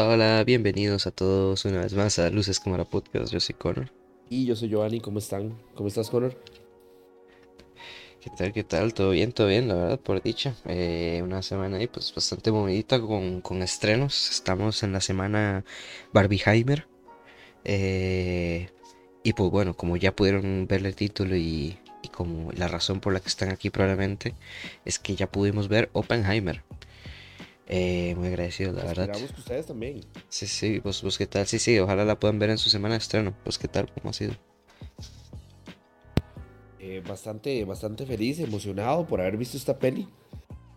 [0.00, 3.30] Hola, hola, bienvenidos a todos una vez más a Luces Cámara Podcast.
[3.30, 3.92] Yo soy Connor.
[4.30, 5.58] Y yo soy Giovanni, ¿cómo están?
[5.74, 6.34] ¿Cómo estás, Connor?
[8.22, 8.54] ¿Qué tal?
[8.54, 8.94] ¿Qué tal?
[8.94, 10.54] Todo bien, todo bien, la verdad, por dicha.
[10.64, 14.30] Eh, una semana ahí, pues bastante movidita con, con estrenos.
[14.30, 15.66] Estamos en la semana
[16.14, 16.86] Barbieheimer.
[17.64, 18.70] Eh,
[19.22, 23.12] y pues bueno, como ya pudieron ver el título y, y como la razón por
[23.12, 24.34] la que están aquí probablemente,
[24.86, 26.62] es que ya pudimos ver Oppenheimer.
[27.72, 29.04] Eh, muy agradecido, la verdad.
[29.04, 30.00] Esperamos que ustedes también.
[30.28, 32.94] Sí, sí, pues, pues qué tal, sí, sí, ojalá la puedan ver en su semana
[32.94, 33.32] de estreno.
[33.44, 34.32] Pues qué tal, cómo ha sido.
[36.80, 40.08] Eh, bastante, bastante feliz, emocionado por haber visto esta peli.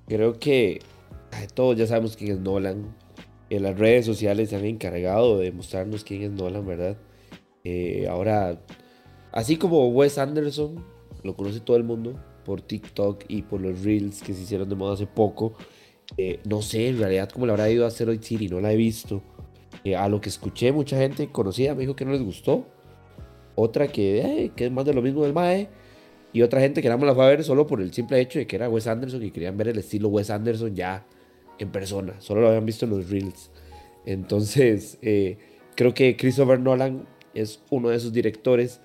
[0.08, 0.82] Creo que
[1.32, 2.96] ay, todos ya sabemos quién es Nolan.
[3.50, 6.98] En las redes sociales se han encargado de mostrarnos quién es Nolan, ¿verdad?
[7.64, 8.62] Eh, ahora,
[9.32, 10.86] así como Wes Anderson,
[11.24, 14.76] lo conoce todo el mundo por TikTok y por los reels que se hicieron de
[14.76, 15.56] moda hace poco.
[16.18, 18.76] Eh, no sé, en realidad, cómo le habrá ido a Asteroid City, no la he
[18.76, 19.22] visto.
[19.84, 22.66] Eh, a lo que escuché, mucha gente conocida me dijo que no les gustó.
[23.56, 25.70] Otra que, eh, que es más de lo mismo del Mae.
[26.32, 28.40] Y otra gente que nada más la fue a ver solo por el simple hecho
[28.40, 31.06] de que era Wes Anderson y querían ver el estilo Wes Anderson ya
[31.60, 32.16] en persona.
[32.20, 33.52] Solo lo habían visto en los Reels.
[34.06, 35.38] Entonces, eh,
[35.76, 38.82] creo que Christopher Nolan es uno de esos directores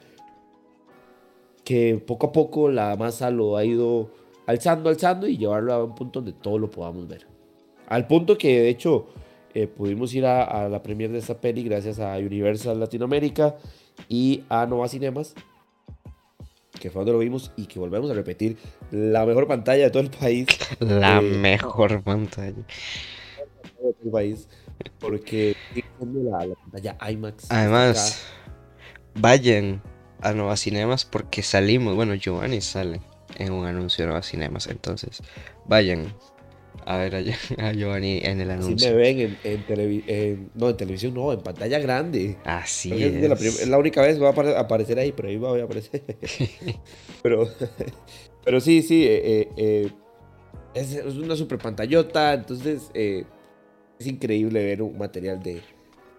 [1.64, 4.10] que poco a poco la masa lo ha ido
[4.48, 7.26] alzando, alzando y llevarlo a un punto donde todo lo podamos ver.
[7.86, 9.08] Al punto que de hecho
[9.52, 13.56] eh, pudimos ir a, a, la premiere de esta peli gracias a Universal Latinoamérica
[14.08, 15.34] y a Nova Cinemas,
[16.80, 18.56] que fue donde lo vimos y que volvemos a repetir,
[18.90, 20.46] la mejor pantalla de todo el país.
[20.80, 22.52] La eh, mejor pantalla.
[22.56, 24.48] De todo el país,
[24.98, 25.54] porque
[26.00, 27.50] la, la pantalla IMAX.
[27.50, 28.24] Además,
[29.14, 29.82] vayan
[30.22, 33.02] a Nova Cinemas porque salimos, bueno, Giovanni sale
[33.38, 34.66] en un anuncio de Nueva Cinemas.
[34.66, 35.22] Entonces,
[35.66, 36.14] vayan
[36.84, 37.14] a ver
[37.58, 38.78] a, Giovanni en el anuncio.
[38.78, 42.36] Si me ven en, en, televi en, no, en televisión, no, en pantalla grande.
[42.44, 43.14] Así es.
[43.14, 45.64] Es la, es la, única vez que va a aparecer ahí, pero ahí voy a
[45.64, 46.02] aparecer.
[47.22, 47.48] pero,
[48.44, 49.90] pero sí, sí, eh, eh,
[50.74, 52.34] es, es, una super pantallota.
[52.34, 53.24] Entonces, eh,
[53.98, 55.60] es increíble ver un material de,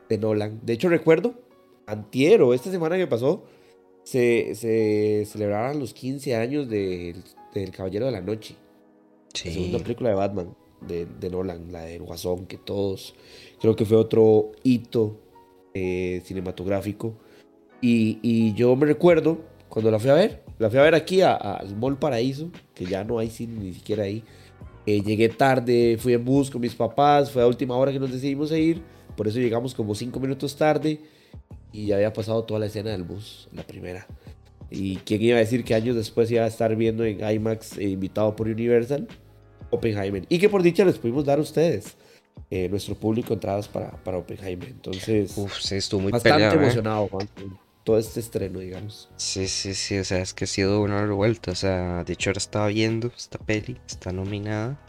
[0.08, 0.60] de Nolan.
[0.64, 1.34] De hecho, recuerdo,
[1.88, 3.44] antiero, esta semana que pasó,
[4.04, 7.16] se, se celebraron los 15 años de,
[7.54, 8.56] del Caballero de la Noche.
[9.34, 9.50] Sí.
[9.50, 13.16] La segunda película de Batman de, de, Nolan, la del Guasón, que todos
[13.60, 15.20] creo que fue otro hito
[15.74, 17.14] eh, cinematográfico.
[17.82, 19.40] Y, y, yo me recuerdo
[19.70, 23.04] cuando la fui a ver, la fui a ver aquí al Mall Paraíso, que ya
[23.04, 24.24] no hay cine ni siquiera ahí.
[24.86, 28.12] Eh, llegué tarde, fui en bus con mis papás, fue a última hora que nos
[28.12, 28.82] decidimos a ir,
[29.16, 31.00] por eso llegamos como cinco minutos tarde
[31.72, 34.08] y ya había pasado toda la escena del bus, la primera.
[34.72, 37.90] Y quién iba a decir que años después iba a estar viendo en IMAX eh,
[37.90, 39.08] invitado por Universal,
[39.72, 40.26] Oppenheimer.
[40.30, 41.96] Y que por dicha les pudimos dar a ustedes,
[42.52, 44.70] eh, nuestro público, entradas para, para Oppenheimer.
[44.70, 47.28] Entonces, Uf, sí, estuvo muy bastante peleado, emocionado, Juan,
[47.84, 49.10] todo este estreno, digamos.
[49.16, 51.52] Sí, sí, sí, o sea, es que ha sido una revuelta.
[51.52, 54.80] O sea, de hecho, ahora estaba viendo esta peli, está nominada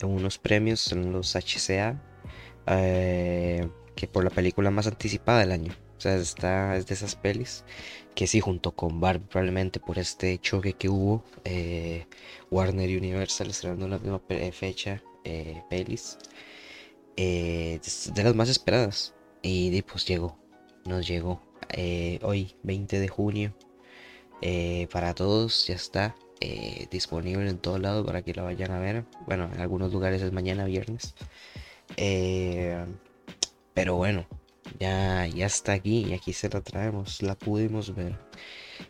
[0.00, 2.02] en unos premios en los HCA,
[2.66, 5.72] eh, que por la película más anticipada del año.
[6.02, 7.62] Sea, está, es de esas pelis
[8.16, 12.06] que sí, junto con Barbie, probablemente por este choque que hubo, eh,
[12.50, 14.20] Warner y Universal estrenando la misma
[14.50, 16.18] fecha, eh, pelis,
[17.16, 17.78] eh,
[18.14, 19.14] de las más esperadas.
[19.42, 20.36] Y, y pues llegó,
[20.86, 23.54] nos llegó eh, hoy, 20 de junio,
[24.90, 26.16] para todos, ya está.
[26.90, 29.04] disponible en todos lados para que la vayan a ver.
[29.26, 31.14] Bueno, en algunos lugares es mañana viernes.
[33.74, 34.26] pero bueno,
[34.78, 38.18] ya, ya está aquí y aquí se la traemos, la pudimos ver.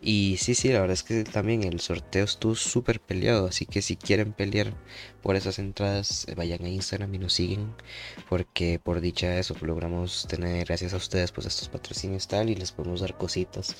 [0.00, 3.82] Y sí, sí, la verdad es que también el sorteo estuvo súper peleado, así que
[3.82, 4.73] si quieren pelear
[5.23, 7.75] por esas entradas, vayan a Instagram y nos siguen,
[8.29, 12.73] porque por dicha eso logramos tener, gracias a ustedes, pues estos patrocinios tal y les
[12.73, 13.76] podemos dar cositas.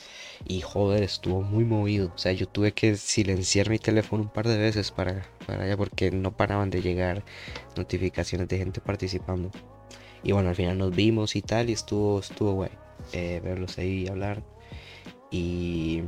[0.47, 4.47] Y joder, estuvo muy movido, o sea, yo tuve que silenciar mi teléfono un par
[4.49, 7.25] de veces para, para allá porque no paraban de llegar
[7.77, 9.51] notificaciones de gente participando.
[10.23, 12.71] Y bueno, al final nos vimos y tal, y estuvo, estuvo guay
[13.13, 14.43] eh, verlos ahí hablar.
[15.31, 16.03] Y,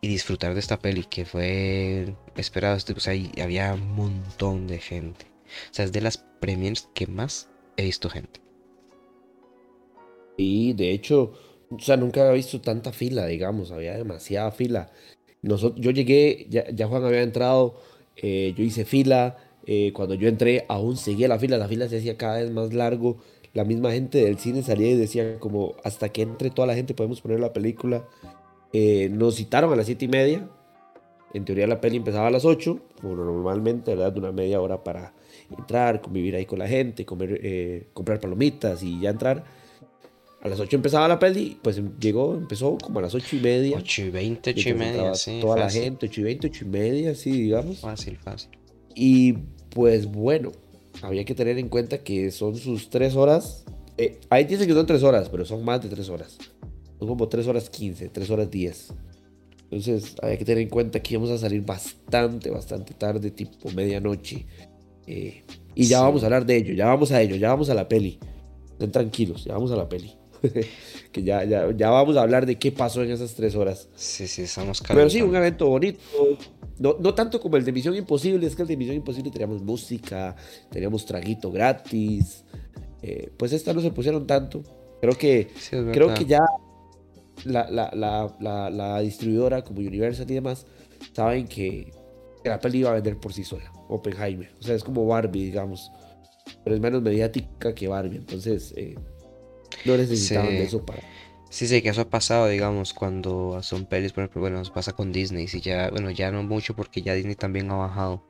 [0.00, 2.76] y, disfrutar de esta peli que fue esperado.
[2.76, 5.26] O sea, había un montón de gente.
[5.70, 8.40] O sea, es de las premiers que más he visto gente.
[10.36, 11.34] Y de hecho,
[11.70, 14.90] o sea, nunca había visto tanta fila, digamos, había demasiada fila.
[15.42, 17.80] Nosotros, yo llegué, ya, ya Juan había entrado,
[18.16, 19.36] eh, yo hice fila,
[19.70, 22.72] eh, cuando yo entré aún seguía la fila, la fila se hacía cada vez más
[22.72, 23.18] largo,
[23.52, 26.94] la misma gente del cine salía y decía como hasta que entre toda la gente
[26.94, 28.08] podemos poner la película.
[28.72, 30.48] Eh, nos citaron a las 7 y media,
[31.34, 34.16] en teoría la peli empezaba a las 8, como normalmente, ¿verdad?
[34.16, 35.12] Una media hora para
[35.50, 39.44] entrar, convivir ahí con la gente, comer, eh, comprar palomitas y ya entrar.
[40.40, 43.76] A las 8 empezaba la peli, pues llegó, empezó como a las 8 y media.
[43.76, 45.40] 8 y 20, 8 y media, sí.
[45.42, 47.80] Toda la gente, 8 y 20, 8 y media, sí, digamos.
[47.80, 48.50] Fácil, fácil.
[48.94, 49.34] Y
[49.70, 50.52] pues bueno,
[51.02, 53.64] había que tener en cuenta que son sus 3 horas.
[53.96, 56.38] Eh, ahí dicen que son 3 horas, pero son más de 3 horas.
[56.98, 58.94] Son como 3 horas 15, 3 horas 10.
[59.70, 64.46] Entonces había que tener en cuenta que íbamos a salir bastante, bastante tarde, tipo medianoche.
[65.06, 65.44] Eh,
[65.74, 67.88] y ya vamos a hablar de ello, ya vamos a ello, ya vamos a la
[67.88, 68.18] peli.
[68.72, 70.17] Estén tranquilos, ya vamos a la peli.
[71.12, 73.88] que ya, ya, ya, vamos a hablar de qué pasó en esas tres horas.
[73.94, 75.98] Sí, sí, estamos Pero sí, un evento bonito.
[76.78, 79.62] No, no, tanto como el de Misión Imposible, es que el de Misión Imposible teníamos
[79.62, 80.36] música,
[80.70, 82.44] teníamos traguito gratis.
[83.02, 84.62] Eh, pues esta no se pusieron tanto.
[85.00, 85.48] Creo que,
[85.92, 86.40] creo que ya
[87.44, 87.90] la, la,
[88.40, 90.66] la, la, distribuidora como Universal y demás
[91.12, 91.92] saben que,
[92.44, 93.70] la peli iba a vender por sí sola.
[93.88, 94.50] Oppenheimer.
[94.58, 95.90] O sea, es como Barbie, digamos.
[96.64, 98.16] Pero es menos mediática que Barbie.
[98.16, 98.94] Entonces, eh,
[99.84, 101.02] no necesitaban de eso para.
[101.50, 104.92] Sí, sí, que eso ha pasado, digamos, cuando son pelis, por ejemplo, bueno, nos pasa
[104.92, 108.22] con Disney, si ya, bueno, ya no mucho porque ya Disney también ha bajado,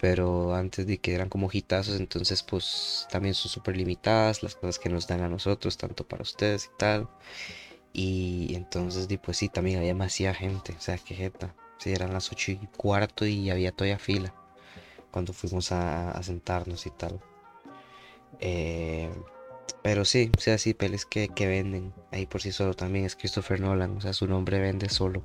[0.00, 4.78] pero antes de que eran como hitazos, entonces pues también son súper limitadas las cosas
[4.78, 7.08] que nos dan a nosotros, tanto para ustedes y tal,
[7.92, 12.32] y entonces, pues sí, también había demasiada gente, o sea, que jeta, sí, eran las
[12.32, 14.34] ocho y cuarto y había todavía fila
[15.10, 17.20] cuando fuimos a, a sentarnos y tal.
[18.40, 19.10] Eh,
[19.82, 23.16] pero sí, o sea, sí, pelis que, que venden ahí por sí solo también es
[23.16, 25.22] Christopher Nolan, o sea, su nombre vende solo.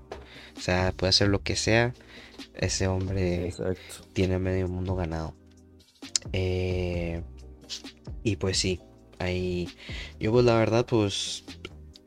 [0.57, 1.93] O sea, puede hacer lo que sea,
[2.55, 3.53] ese hombre
[4.13, 5.35] tiene medio mundo ganado.
[6.33, 7.21] Eh,
[8.23, 8.81] y pues sí,
[9.19, 9.69] ahí
[10.19, 11.43] yo pues la verdad pues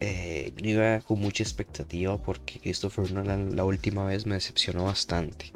[0.01, 5.53] eh, iba con mucha expectativa porque Christopher Nolan la última vez me decepcionó bastante.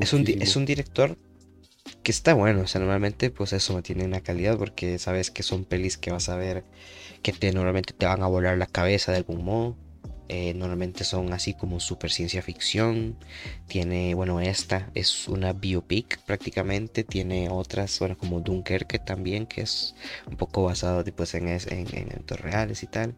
[0.00, 1.16] Es un, es un, director
[2.06, 5.64] que está bueno, o sea, normalmente pues eso tiene una calidad porque sabes que son
[5.64, 6.62] pelis que vas a ver
[7.20, 9.76] que te, normalmente te van a volar la cabeza de algún modo.
[10.28, 13.16] Eh, normalmente son así como super ciencia ficción.
[13.66, 17.02] Tiene, bueno, esta es una biopic prácticamente.
[17.02, 19.96] Tiene otras, bueno, como Dunkerque también, que es
[20.30, 23.16] un poco basado pues, en, en, en eventos reales y tal.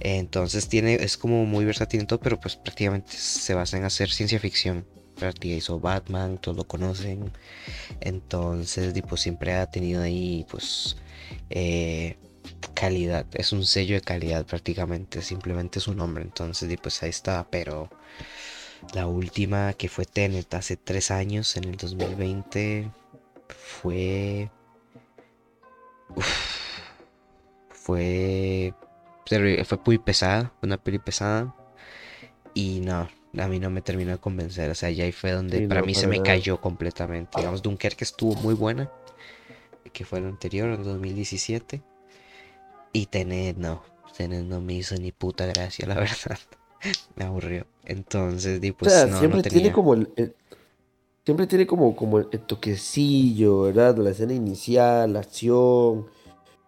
[0.00, 4.10] entonces tiene, es como muy versátil en todo, pero pues prácticamente se basa en hacer
[4.10, 4.84] ciencia ficción
[5.42, 7.32] hizo Batman, todos lo conocen.
[8.00, 10.96] Entonces, pues siempre ha tenido ahí, pues,
[11.50, 12.16] eh,
[12.74, 13.26] calidad.
[13.34, 16.24] Es un sello de calidad prácticamente, simplemente su nombre.
[16.24, 17.46] Entonces, pues ahí está.
[17.50, 17.90] Pero
[18.94, 22.90] la última que fue Tenet hace tres años, en el 2020,
[23.48, 24.50] fue...
[27.70, 28.74] fue...
[29.64, 31.54] Fue muy pesada, una peli pesada.
[32.54, 33.08] Y no,
[33.38, 34.70] a mí no me terminó de convencer.
[34.70, 37.38] O sea, ya ahí fue donde para mí se me cayó completamente.
[37.38, 38.90] Digamos, Dunkerque estuvo muy buena,
[39.92, 41.82] que fue el anterior, en 2017.
[42.92, 43.84] Y Tenet no,
[44.16, 46.38] Tenet no me hizo ni puta gracia, la verdad.
[47.14, 47.66] me aburrió.
[47.84, 50.34] Entonces, pues, siempre tiene como el,
[51.24, 53.96] siempre tiene como, como el toquecillo, ¿verdad?
[53.98, 56.06] La escena inicial, la acción,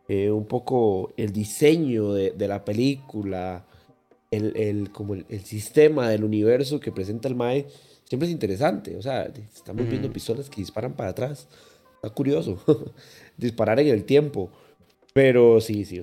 [0.08, 3.64] eh, un poco el diseño de, de la película
[4.32, 7.66] el, como el, sistema del universo que presenta el MAE
[8.04, 8.96] siempre es interesante.
[8.96, 11.48] O sea, estamos viendo pistolas que disparan para atrás.
[11.96, 12.62] Está curioso.
[13.36, 14.50] Disparar en el tiempo.
[15.12, 16.02] Pero sí, sí.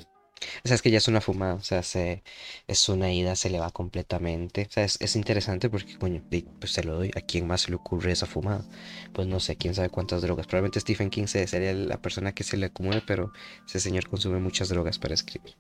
[0.64, 2.24] O sea, es que ya es una fumada, o sea, se,
[2.68, 4.68] es una ida, se le va completamente.
[4.70, 6.24] O sea, es, interesante porque, coño,
[6.60, 7.12] pues se lo doy.
[7.16, 8.66] ¿A quién más se le ocurre esa fumada?
[9.14, 10.48] Pues no sé, quién sabe cuántas drogas.
[10.48, 13.32] Probablemente Stephen King sería la persona que se le acumule, pero
[13.68, 15.56] ese señor consume muchas drogas para escribir.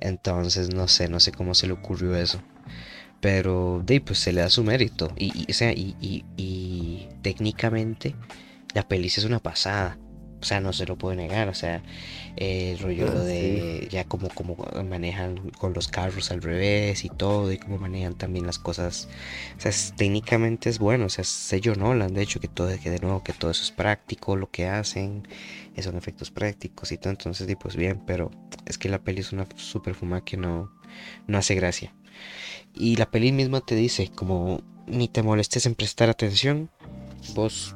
[0.00, 2.42] Entonces, no sé, no sé cómo se le ocurrió eso.
[3.20, 5.12] Pero, de pues se le da su mérito.
[5.16, 8.14] Y, o sea, y, y, y técnicamente,
[8.74, 9.98] la pelicia es una pasada.
[10.40, 11.48] O sea, no se lo puedo negar.
[11.48, 11.82] O sea,
[12.36, 14.56] el rollo ah, de ya como, como
[14.88, 19.08] manejan con los carros al revés y todo, y cómo manejan también las cosas.
[19.56, 21.06] O sea, técnicamente es bueno.
[21.06, 23.70] O sea, sello Nolan, de hecho, que todo, que de nuevo, que todo eso es
[23.70, 25.26] práctico, lo que hacen,
[25.82, 27.10] son efectos prácticos y todo.
[27.10, 28.30] Entonces, pues bien, pero
[28.66, 30.70] es que la peli es una super fuma que no,
[31.26, 31.92] no hace gracia.
[32.74, 36.70] Y la peli misma te dice, como ni te molestes en prestar atención,
[37.34, 37.74] vos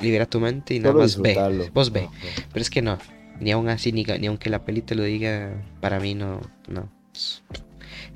[0.00, 1.70] libera tu mente y nada más ve.
[1.72, 2.08] Vos ve.
[2.52, 2.98] Pero es que no,
[3.40, 6.90] ni aún así, ni, ni aunque la peli te lo diga, para mí no, no.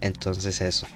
[0.01, 0.87] Entonces eso.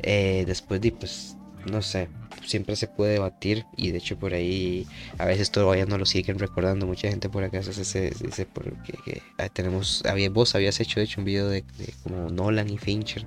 [0.00, 1.36] Eh, después de, pues,
[1.70, 2.08] no sé,
[2.46, 4.86] siempre se puede debatir y de hecho por ahí
[5.18, 6.86] a veces todavía no lo siguen recordando.
[6.86, 11.20] Mucha gente por acá se dice porque que, tenemos, había, vos habías hecho de hecho
[11.20, 11.64] un video de,
[12.02, 13.26] como Nolan y Fincher,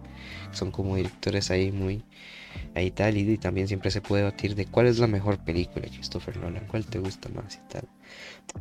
[0.52, 2.04] son como directores ahí muy
[2.76, 5.92] ahí tal, y, también siempre se puede batir de cuál es la mejor película de
[5.92, 7.88] Christopher Nolan, cuál te gusta más y tal.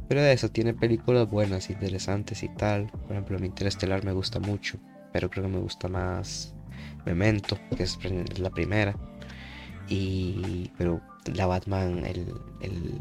[0.09, 2.87] Pero de eso, tiene películas buenas, interesantes y tal.
[2.87, 4.78] Por ejemplo, mi Interestelar me gusta mucho,
[5.12, 6.54] pero creo que me gusta más
[7.04, 7.99] Memento, que es
[8.38, 8.94] la primera.
[9.88, 11.00] Y, pero
[11.35, 13.00] la Batman, el, el,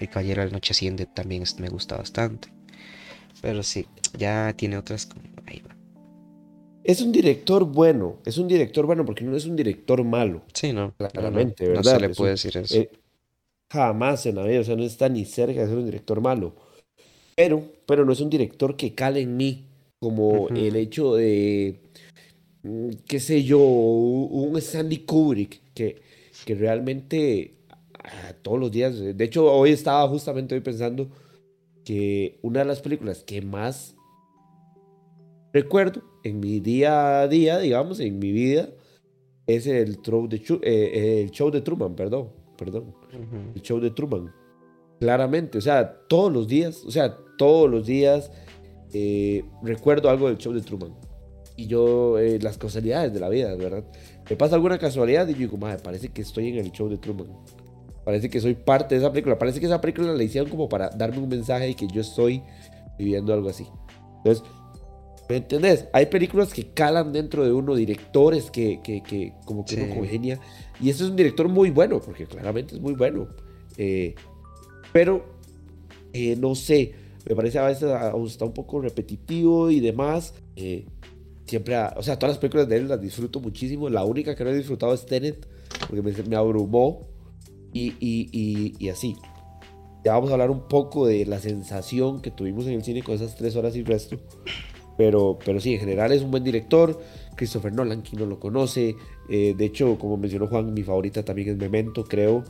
[0.00, 2.48] el Caballero de la Noche Asciende también me gusta bastante.
[3.40, 3.86] Pero sí,
[4.16, 5.08] ya tiene otras.
[5.46, 5.83] Ahí va.
[6.84, 10.42] Es un director bueno, es un director bueno porque no es un director malo.
[10.52, 10.94] Sí, no.
[10.96, 11.84] Claramente, no, ¿verdad?
[11.84, 12.76] No se le puede decir eso.
[12.76, 12.90] Eh,
[13.72, 16.54] jamás en la vida, o sea, no está ni cerca de ser un director malo.
[17.36, 19.64] Pero, pero no es un director que cale en mí,
[19.98, 21.80] como el hecho de,
[22.62, 26.02] mm, qué sé yo, un Sandy Kubrick, que,
[26.44, 27.54] que realmente
[28.42, 31.08] todos los días, de hecho hoy estaba justamente hoy pensando
[31.84, 33.94] que una de las películas que más
[35.52, 38.70] recuerdo en mi día a día, digamos, en mi vida,
[39.46, 42.94] es el, show de, eh, el show de Truman, perdón, perdón,
[43.54, 44.32] el show de Truman.
[44.98, 48.30] Claramente, o sea, todos los días, o sea, todos los días
[48.94, 50.94] eh, recuerdo algo del show de Truman.
[51.56, 53.84] Y yo, eh, las casualidades de la vida, ¿verdad?
[54.28, 56.96] Me pasa alguna casualidad y yo digo, madre, parece que estoy en el show de
[56.96, 57.28] Truman.
[58.04, 59.38] Parece que soy parte de esa película.
[59.38, 62.42] Parece que esa película la hicieron como para darme un mensaje de que yo estoy
[62.98, 63.66] viviendo algo así.
[64.18, 64.44] Entonces,
[65.28, 65.86] ¿Me entendés?
[65.92, 70.38] Hay películas que calan dentro de uno, directores que, que, que como que uno congenia.
[70.80, 73.28] Y este es un director muy bueno, porque claramente es muy bueno.
[73.78, 74.14] Eh,
[74.92, 75.24] pero,
[76.12, 76.92] eh, no sé,
[77.26, 77.90] me parece a veces
[78.26, 80.34] está un poco repetitivo y demás.
[80.56, 80.84] Eh,
[81.46, 83.88] siempre, o sea, todas las películas de él las disfruto muchísimo.
[83.88, 85.48] La única que no he disfrutado es Tenet,
[85.88, 87.08] porque me, me abrumó
[87.72, 89.16] y, y, y, y así.
[90.04, 93.14] Ya vamos a hablar un poco de la sensación que tuvimos en el cine con
[93.14, 94.18] esas tres horas y resto.
[94.96, 97.00] Pero, pero sí, en general es un buen director.
[97.36, 98.96] Christopher Nolan, quien no lo conoce.
[99.28, 102.44] Eh, de hecho, como mencionó Juan, mi favorita también es Memento, creo.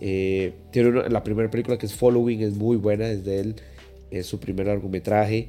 [0.00, 3.56] Eh, tiene la primera película que es Following, es muy buena, es de él.
[4.10, 5.48] Es su primer largometraje.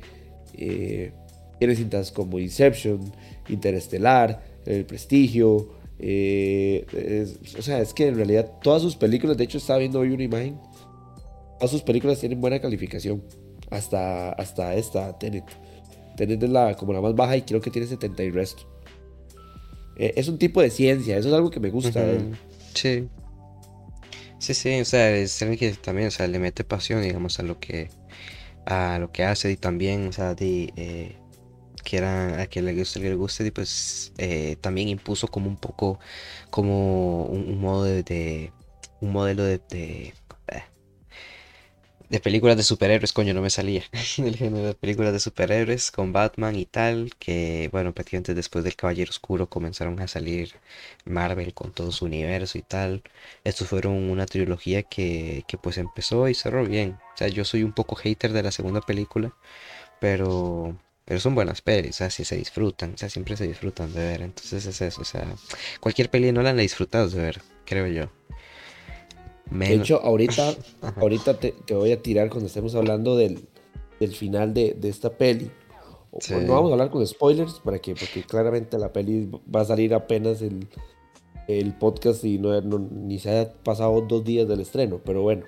[0.57, 1.11] Eh,
[1.57, 2.99] tiene cintas como Inception,
[3.49, 5.55] Interestelar, El Prestigio.
[5.55, 10.23] o sea, es que en realidad todas sus películas, de hecho estaba viendo hoy una
[10.23, 10.59] imagen,
[11.57, 13.23] todas sus películas tienen buena calificación.
[13.69, 15.45] Hasta, hasta esta, Tenet.
[16.15, 18.63] Tenet es la, como la más baja y creo que tiene 70 y resto.
[19.97, 22.03] Eh, es un tipo de ciencia, eso es algo que me gusta
[22.73, 23.07] Sí.
[24.39, 27.43] Sí, sí, o sea, es alguien que también, o sea, le mete pasión, digamos, a
[27.43, 27.89] lo que
[28.65, 31.15] a lo que hace y también, o sea, de, eh,
[31.83, 35.57] que era a que le guste, le guste y pues eh, también impuso como un
[35.57, 35.99] poco
[36.49, 38.51] como un, modo de,
[38.99, 40.13] un modelo de, de
[42.19, 43.83] películas de superhéroes, coño, no me salía.
[44.17, 48.75] del género de películas de superhéroes con Batman y tal, que bueno, prácticamente después del
[48.75, 50.53] Caballero Oscuro comenzaron a salir
[51.05, 53.03] Marvel con todo su universo y tal.
[53.43, 56.97] Estos fueron una trilogía que, que pues empezó y cerró bien.
[57.13, 59.33] O sea, yo soy un poco hater de la segunda película,
[59.99, 60.75] pero
[61.05, 63.99] pero son buenas pelis, o sea, si se disfrutan, o sea, siempre se disfrutan de
[63.99, 65.27] ver, entonces es eso, o sea,
[65.81, 68.09] cualquier peli no la han disfrutado de ver, creo yo.
[69.51, 70.53] De hecho, ahorita,
[70.97, 73.39] ahorita te, voy a tirar cuando estemos hablando del,
[73.99, 75.51] del final de, de, esta peli.
[76.29, 79.93] No vamos a hablar con spoilers, para que, porque claramente la peli va a salir
[79.93, 80.67] apenas el,
[81.47, 85.45] el podcast y no, ni se ha pasado dos días del estreno, pero bueno.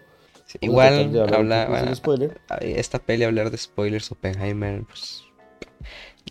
[0.62, 1.92] igual, habla,
[2.62, 5.24] esta peli, hablar de spoilers, Oppenheimer, pues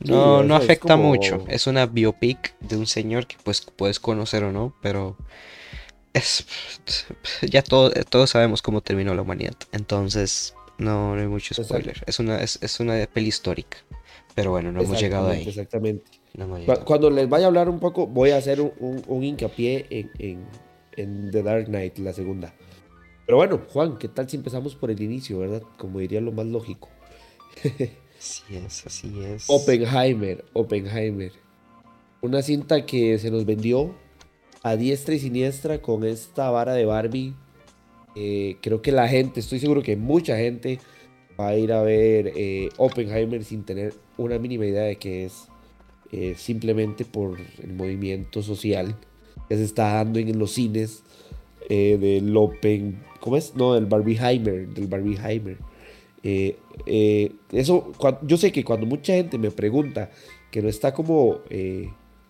[0.04, 1.44] no, no afecta mucho.
[1.48, 5.16] Es una biopic de un señor que pues puedes conocer o no, pero
[6.12, 6.46] es,
[7.42, 9.54] ya todo, todos sabemos cómo terminó la humanidad.
[9.72, 12.02] Entonces, no, hay mucho spoiler.
[12.06, 13.78] Es una, es, una peli histórica.
[14.34, 15.46] Pero bueno, no hemos llegado ahí.
[15.46, 16.04] Exactamente.
[16.84, 19.86] Cuando les vaya a hablar un poco, voy a hacer un, hincapié
[20.18, 20.46] en,
[20.96, 22.54] en, The Dark Knight, la segunda.
[23.26, 25.62] Pero bueno, Juan, ¿qué tal si empezamos por el inicio, verdad?
[25.78, 26.88] Como diría lo más lógico.
[28.18, 29.44] así es, así es.
[29.48, 31.32] Oppenheimer, Oppenheimer.
[32.22, 33.94] Una cinta que se nos vendió
[34.62, 37.34] a diestra y siniestra con esta vara de Barbie.
[38.14, 40.78] Eh, creo que la gente, estoy seguro que mucha gente
[41.38, 45.48] va a ir a ver eh, Oppenheimer sin tener una mínima idea de qué es.
[46.14, 48.94] Eh, simplemente por el movimiento social
[49.48, 51.02] que se está dando en los cines
[51.68, 53.02] del Open.
[53.18, 53.54] ¿Cómo es?
[53.56, 54.68] No, del Barbieheimer.
[54.68, 55.56] Del Barbieheimer.
[57.50, 57.92] eso,
[58.22, 60.10] yo sé que cuando mucha gente me pregunta
[60.50, 61.40] que no está como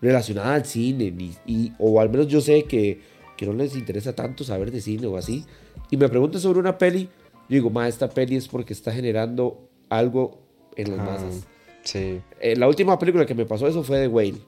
[0.02, 1.14] relacionada al cine,
[1.46, 3.00] y, o al menos yo sé que,
[3.36, 5.44] que, no les interesa tanto saber de cine o así,
[5.90, 7.04] y me preguntan sobre una peli,
[7.48, 10.40] yo digo, ma, esta peli es porque está generando algo
[10.76, 11.46] en las masas.
[11.84, 12.20] Sí.
[12.40, 14.38] Eh, la última película que me pasó eso fue The Whale.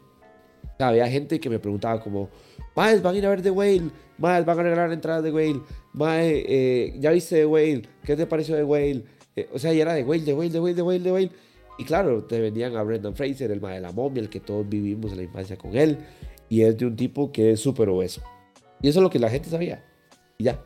[0.79, 2.29] había gente que me preguntaba como,
[2.75, 5.61] Más van a ir a ver The Whale, más van a regalar entradas de Whale,
[5.93, 9.05] mae, eh, ya viste The Whale, ¿qué te pareció The Whale?
[9.37, 11.31] Eh, o sea, ya era The Whale, The Whale, The Whale, The Whale, The Whale.
[11.79, 14.69] Y claro, te venían a Brendan Fraser, el mae de la momia, el que todos
[14.69, 15.99] vivimos en la infancia con él.
[16.49, 18.23] Y es de un tipo que es súper obeso.
[18.81, 19.85] Y eso es lo que la gente sabía.
[20.39, 20.63] Y ya.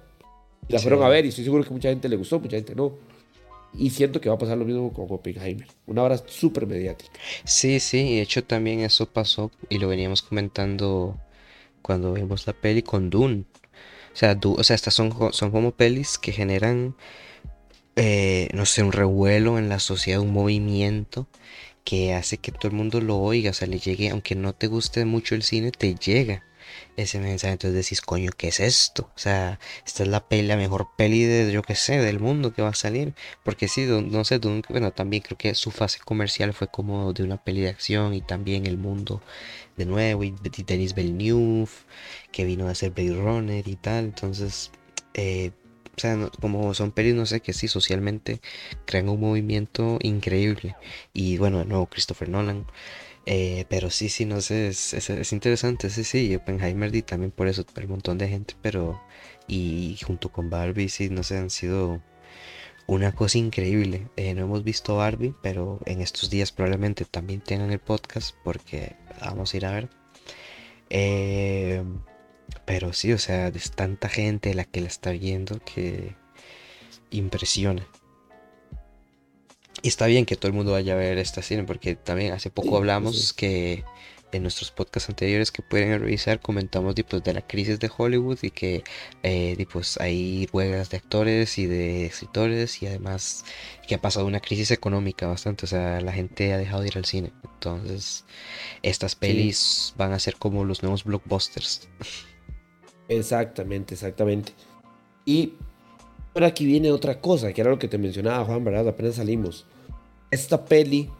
[0.68, 2.74] Y la fueron a ver y estoy seguro que mucha gente le gustó, mucha gente
[2.74, 2.92] no.
[3.74, 5.66] Y siento que va a pasar lo mismo con Oppenheimer.
[5.86, 7.10] Una obra súper mediática.
[7.44, 11.18] Sí, sí, de hecho también eso pasó y lo veníamos comentando
[11.82, 13.44] cuando vimos la peli con Dune.
[14.12, 16.96] O sea, o sea estas son, son como pelis que generan,
[17.98, 21.26] eh, no sé, un revuelo en la sociedad, un movimiento
[21.84, 24.68] que hace que todo el mundo lo oiga, o sea, le llegue, aunque no te
[24.68, 26.44] guste mucho el cine, te llega
[26.96, 27.52] ese mensaje.
[27.54, 29.10] Entonces decís, coño, ¿qué es esto?
[29.16, 32.62] O sea, esta es la peli, mejor peli de, yo que sé, del mundo que
[32.62, 33.14] va a salir.
[33.42, 34.38] Porque sí, no sé,
[34.68, 38.20] bueno, también creo que su fase comercial fue como de una peli de acción y
[38.20, 39.22] también el mundo
[39.76, 40.34] de nuevo y,
[40.66, 41.70] Denis Villeneuve,
[42.32, 44.04] que vino a hacer Blade Runner y tal.
[44.04, 44.70] Entonces,
[45.14, 45.52] eh,
[45.98, 48.40] o sea, como son pelis, no sé, que sí, socialmente
[48.86, 50.76] crean un movimiento increíble.
[51.12, 52.66] Y bueno, de nuevo, Christopher Nolan.
[53.26, 57.46] Eh, pero sí, sí, no sé, es, es, interesante, sí, sí, Oppenheimer y también por
[57.48, 59.02] eso, un montón de gente, pero
[59.46, 62.00] y junto con Barbie, sí, no sé, han sido
[62.86, 64.08] una cosa increíble.
[64.16, 68.96] Eh, no hemos visto Barbie, pero en estos días probablemente también tengan el podcast porque
[69.20, 69.88] vamos a ir a ver.
[70.90, 71.82] Eh,
[72.68, 76.14] pero sí, o sea, es tanta gente la que la está viendo que
[77.10, 77.88] impresiona.
[79.80, 82.50] Y está bien que todo el mundo vaya a ver esta cine, porque también hace
[82.50, 83.84] poco hablamos que
[84.32, 88.50] en nuestros podcasts anteriores que pueden revisar comentamos pues, de la crisis de Hollywood y
[88.50, 88.84] que
[89.22, 93.46] eh, pues, hay huelgas de actores y de escritores y además
[93.86, 96.98] que ha pasado una crisis económica bastante, o sea, la gente ha dejado de ir
[96.98, 97.32] al cine.
[97.44, 98.26] Entonces,
[98.82, 101.88] estas pelis van a ser como los nuevos blockbusters.
[103.08, 104.52] Exactamente, exactamente.
[105.24, 105.54] Y
[106.38, 108.86] pero aquí viene otra cosa, que era lo que te mencionaba Juan, ¿verdad?
[108.86, 109.66] Apenas salimos.
[110.30, 111.10] Esta peli,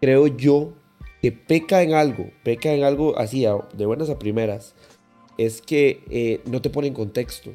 [0.00, 0.74] creo yo,
[1.20, 4.76] que peca en algo, peca en algo así, de buenas a primeras,
[5.38, 7.52] es que eh, no te pone en contexto.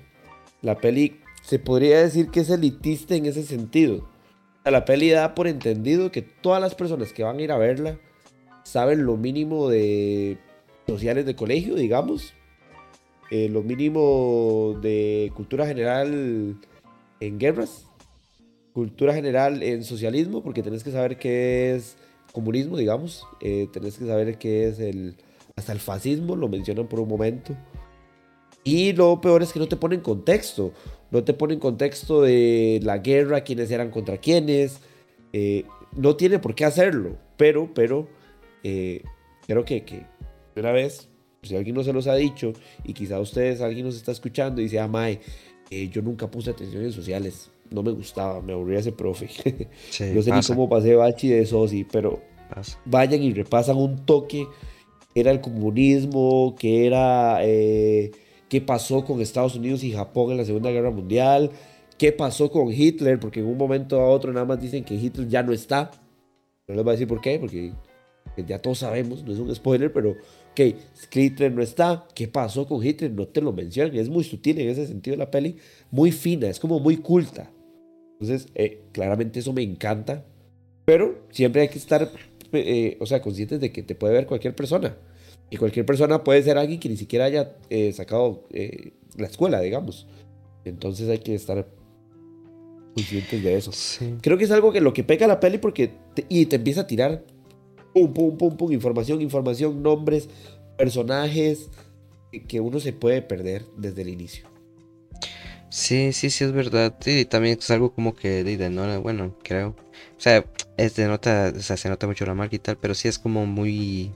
[0.62, 4.06] La peli se podría decir que es elitista en ese sentido.
[4.66, 7.98] La peli da por entendido que todas las personas que van a ir a verla
[8.64, 10.38] saben lo mínimo de
[10.86, 12.34] sociales de colegio, digamos,
[13.34, 16.56] eh, lo mínimo de cultura general
[17.20, 17.88] en guerras,
[18.74, 21.98] cultura general en socialismo, porque tenés que saber qué es
[22.32, 25.16] comunismo, digamos, eh, tenés que saber qué es el,
[25.56, 27.58] hasta el fascismo, lo mencionan por un momento.
[28.64, 30.72] Y lo peor es que no te ponen contexto,
[31.10, 34.80] no te ponen contexto de la guerra, quiénes eran contra quiénes,
[35.32, 35.66] eh,
[35.96, 38.08] no tiene por qué hacerlo, pero, pero,
[38.64, 39.02] eh,
[39.48, 40.06] creo que, que
[40.56, 41.10] una vez,
[41.44, 42.54] si alguien no se los ha dicho
[42.84, 45.20] y quizá ustedes, alguien nos está escuchando y dice, ah, Mae,
[45.70, 47.50] eh, yo nunca puse atención en sociales.
[47.70, 49.30] No me gustaba, me aburría ese profe.
[50.14, 52.22] no sé ni cómo pasé bachi de sí, pero
[52.86, 54.48] vayan y repasan un toque.
[55.16, 58.12] Era el comunismo, que era eh,
[58.50, 61.52] qué pasó con Estados Unidos y Japón en la Segunda Guerra Mundial,
[61.98, 65.28] qué pasó con Hitler, porque en un momento a otro nada más dicen que Hitler
[65.28, 65.92] ya no está.
[66.68, 67.74] No les voy a decir por qué, porque
[68.46, 70.16] ya todos sabemos, no es un spoiler, pero
[70.54, 70.76] ok,
[71.12, 73.12] Hitler no está, ¿qué pasó con Hitler?
[73.12, 75.58] No te lo mencionan, es muy sutil en ese sentido la peli,
[75.92, 77.52] muy fina, es como muy culta.
[78.20, 80.26] Entonces, eh, claramente eso me encanta,
[80.86, 82.10] pero siempre hay que estar,
[82.54, 84.96] eh, o sea, conscientes de que te puede ver cualquier persona.
[85.50, 88.48] Y cualquier persona puede ser alguien que ni siquiera haya eh, sacado
[89.18, 90.08] la escuela, digamos.
[90.66, 91.68] Entonces hay que estar
[92.96, 93.72] conscientes de eso.
[94.22, 95.92] Creo que es algo que lo que pega la peli porque
[96.30, 97.24] y te empieza a tirar
[97.94, 100.30] pum, pum, pum, pum, información, información, nombres,
[100.78, 101.70] personajes
[102.48, 104.48] que uno se puede perder desde el inicio.
[105.70, 106.96] Sí, sí, sí, es verdad.
[107.00, 109.70] Sí, también es algo como que de, no, bueno, creo.
[109.70, 110.46] O sea,
[110.78, 113.18] es de nota, o sea, se nota mucho la marca y tal, pero sí es
[113.18, 114.14] como muy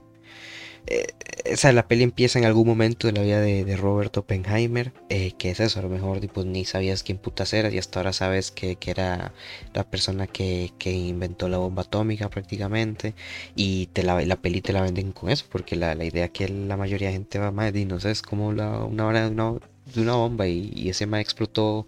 [0.88, 5.52] eh, la peli empieza en algún momento de la vida de, Robert Oppenheimer, eh, que
[5.52, 8.52] es eso, a lo mejor pues, ni sabías quién putas eras y hasta ahora sabes
[8.52, 9.34] que, era
[9.73, 13.13] la persona que, inventó la bomba atómica prácticamente
[13.56, 16.78] y te la, la peli te la venden con eso, porque la, idea que la
[16.78, 19.54] mayoría de gente va más de no sé, es como una hora de una,
[19.93, 21.88] de una bomba y, y ese ma explotó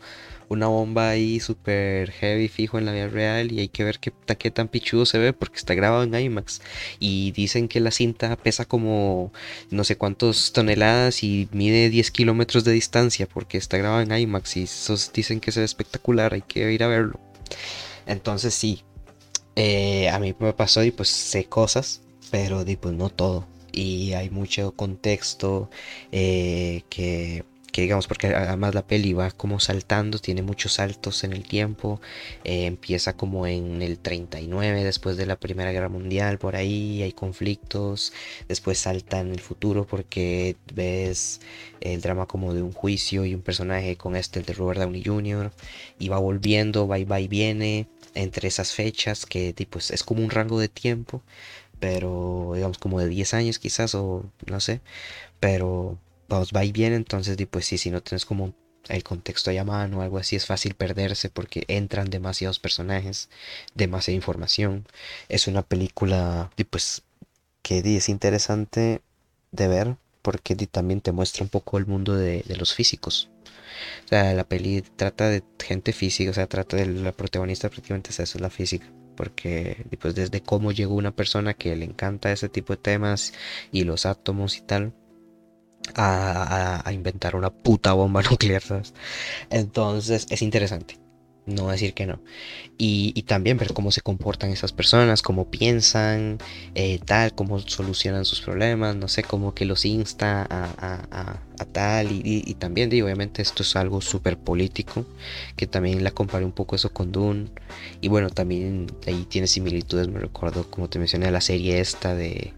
[0.50, 4.12] una bomba ahí super heavy fijo en la vida real y hay que ver qué,
[4.52, 6.62] tan pichudo se ve porque está grabado en IMAX
[7.00, 9.32] y dicen que la cinta pesa como
[9.70, 14.58] no sé cuántos toneladas y mide 10 kilómetros de distancia porque está grabado en IMAX
[14.58, 17.20] y esos dicen que se ve espectacular, hay que ir a verlo.
[18.08, 18.84] Entonces sí,
[19.56, 23.48] eh, a mí me pasó y pues sé cosas, pero pues no todo.
[23.72, 25.70] y hay mucho contexto
[26.12, 31.34] eh, que que digamos, porque además la peli va como saltando, tiene muchos saltos en
[31.34, 32.02] el tiempo,
[32.44, 37.12] eh, empieza como en el 39 después de la Primera Guerra Mundial, por ahí hay
[37.12, 38.14] conflictos,
[38.48, 41.42] después salta en el futuro porque ves
[41.82, 45.04] el drama como de un juicio y un personaje con este, el de Robert Downey
[45.04, 45.52] Jr.,
[46.00, 50.24] y va volviendo, va y va y viene entre esas fechas que tipo, es como
[50.24, 51.22] un rango de tiempo,
[51.80, 54.82] pero digamos como de 10 años quizás o no sé,
[55.40, 55.98] pero
[56.30, 58.54] vamos, va y viene, entonces pues sí, si no tienes como
[58.88, 63.30] el contexto ahí a mano o algo así, es fácil perderse porque entran demasiados personajes,
[63.76, 64.88] demasiada información.
[65.28, 67.04] Es una película, pues,
[67.62, 69.02] que es interesante
[69.52, 73.30] de ver porque también te muestra un poco el mundo de, los físicos.
[74.06, 78.12] O sea, la peli trata de gente física, o sea, trata de la protagonista prácticamente
[78.12, 78.88] es eso, es la física.
[79.16, 83.34] Porque pues desde cómo llegó una persona que le encanta ese tipo de temas
[83.72, 84.94] y los átomos y tal,
[85.96, 88.64] a, inventar una puta bomba nuclear,
[89.50, 90.98] Entonces es interesante,
[91.46, 92.20] no decir que no.
[92.78, 96.38] Y, también ver cómo se comportan esas personas, cómo piensan,
[96.76, 102.08] eh, tal, cómo solucionan sus problemas, no sé, cómo que los insta a, tal.
[102.12, 105.06] Y, también, digo, obviamente esto es algo súper político,
[105.56, 107.50] que también la comparé un poco eso con Dune.
[108.02, 112.54] Y bueno, también ahí tiene similitudes, me recuerdo, como te mencioné, la serie esta de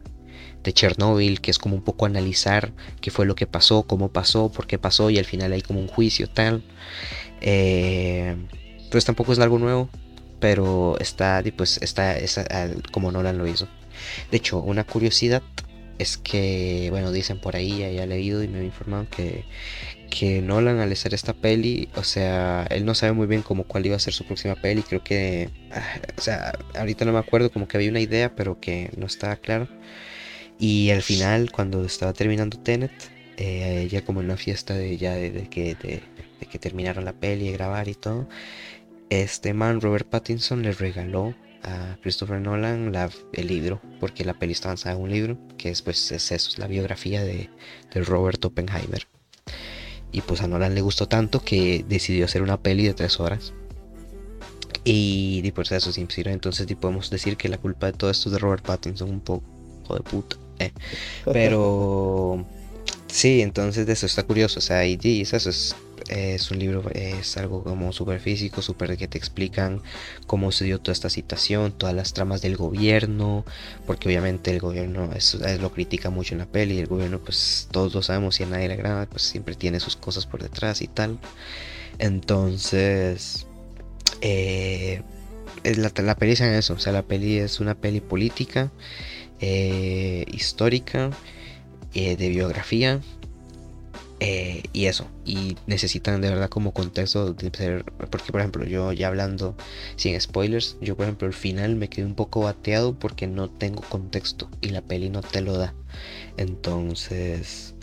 [0.63, 2.71] de Chernobyl, que es como un poco analizar
[3.02, 5.80] qué fue lo que pasó, cómo pasó, por qué pasó y al final hay como
[5.80, 6.63] un juicio tal.
[7.41, 8.36] Eh,
[8.91, 9.89] pues tampoco es algo nuevo,
[10.39, 12.17] pero está, pues está,
[12.91, 13.67] como Nolan lo hizo.
[14.32, 15.41] De hecho, una curiosidad
[15.97, 19.45] es que, bueno, dicen por ahí, ya he leído y me he informado que,
[20.10, 23.86] que Nolan al hacer esta peli, o sea, él no sabe muy bien como cuál
[23.86, 27.52] iba a ser su próxima peli, creo que, ah, o sea, ahorita no me acuerdo,
[27.52, 29.67] como que había una idea, pero que no estaba claro.
[30.62, 32.91] Y al final, cuando estaba terminando Tenet,
[33.38, 36.04] eh, ya como en una fiesta de ya de, que, de,
[36.60, 38.30] terminaron la peli de grabar y todo,
[39.10, 44.52] este man, Robert Pattinson, le regaló a Christopher Nolan la, el libro, porque la peli
[44.52, 47.50] está avanzada en un libro, que es, pues, es eso, es la biografía de,
[47.95, 49.08] Robert Oppenheimer.
[50.12, 53.52] Y pues a Nolan le gustó tanto que decidió hacer una peli de tres horas.
[54.84, 58.38] Y, y pues eso, entonces podemos decir que la culpa de todo esto es de
[58.39, 60.38] Robert Pattinson, un poco, de puta.
[61.26, 62.45] Pero
[63.08, 64.60] sí, entonces de eso está curioso.
[64.60, 65.76] O sea, y, eso es,
[66.10, 69.82] es un libro, es algo como súper físico, súper que te explican
[70.28, 73.45] cómo se dio toda esta situación, todas las tramas del gobierno,
[73.86, 77.93] porque obviamente el gobierno es, lo critica mucho en la peli, el gobierno pues todos
[77.93, 80.88] lo sabemos y a nadie le agrada, pues siempre tiene sus cosas por detrás y
[80.88, 81.19] tal.
[82.00, 83.45] Entonces,
[84.21, 85.04] eh,
[85.63, 88.71] la, la peli es en eso, o sea, la peli es una peli política
[89.42, 91.12] eh, histórica,
[91.94, 93.02] eh, de biografía.
[94.24, 99.56] Eh, y eso, y necesitan de verdad como contexto porque por ejemplo yo ya hablando
[99.96, 103.82] sin spoilers, yo por ejemplo el final me quedé un poco bateado porque no tengo
[103.82, 105.74] contexto y la peli no te lo da.
[106.38, 107.74] Entonces,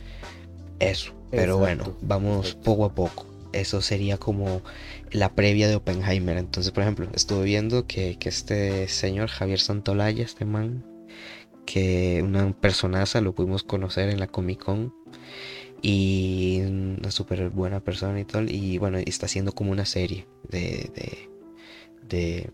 [0.78, 3.26] eso, pero bueno, vamos poco a poco.
[3.52, 4.62] Eso sería como
[5.10, 6.36] la previa de Oppenheimer.
[6.36, 10.84] Entonces, por ejemplo, estuve viendo que, que este señor Javier Santolaya, este man,
[11.68, 14.94] que una personaza lo pudimos conocer en la Comic Con
[15.82, 20.90] y una súper buena persona y tal y bueno está haciendo como una serie de
[22.08, 22.50] de,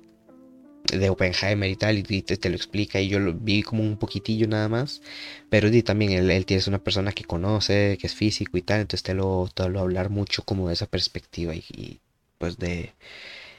[0.93, 4.49] de, Oppenheimer y tal y te, lo explica y yo lo vi como un poquitillo
[4.49, 5.01] nada más
[5.49, 9.05] pero también él, él es una persona que conoce que es físico y tal entonces
[9.05, 12.01] te lo, te lo hablar mucho como de esa perspectiva y,
[12.39, 12.95] pues de,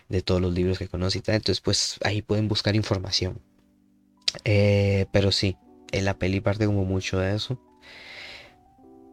[0.09, 3.39] de todos los libros que conoce y tal entonces pues ahí pueden buscar información
[4.43, 5.57] eh, pero sí,
[5.91, 7.59] en la peli parte como mucho de eso.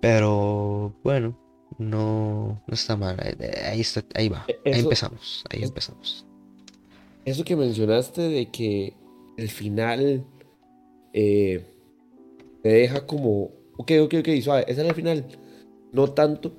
[0.00, 1.38] Pero bueno,
[1.78, 3.16] no, no está mal.
[3.64, 4.44] Ahí, está, ahí va.
[4.48, 5.44] E-, ahí empezamos.
[5.50, 6.26] Ahí empezamos.
[7.24, 8.94] Eso que mencionaste de que
[9.36, 10.24] el final
[11.12, 11.64] eh,
[12.62, 13.50] te deja como.
[13.76, 14.64] Ok, ok, ok, suave.
[14.66, 15.24] Ese era el final.
[15.92, 16.52] No tanto,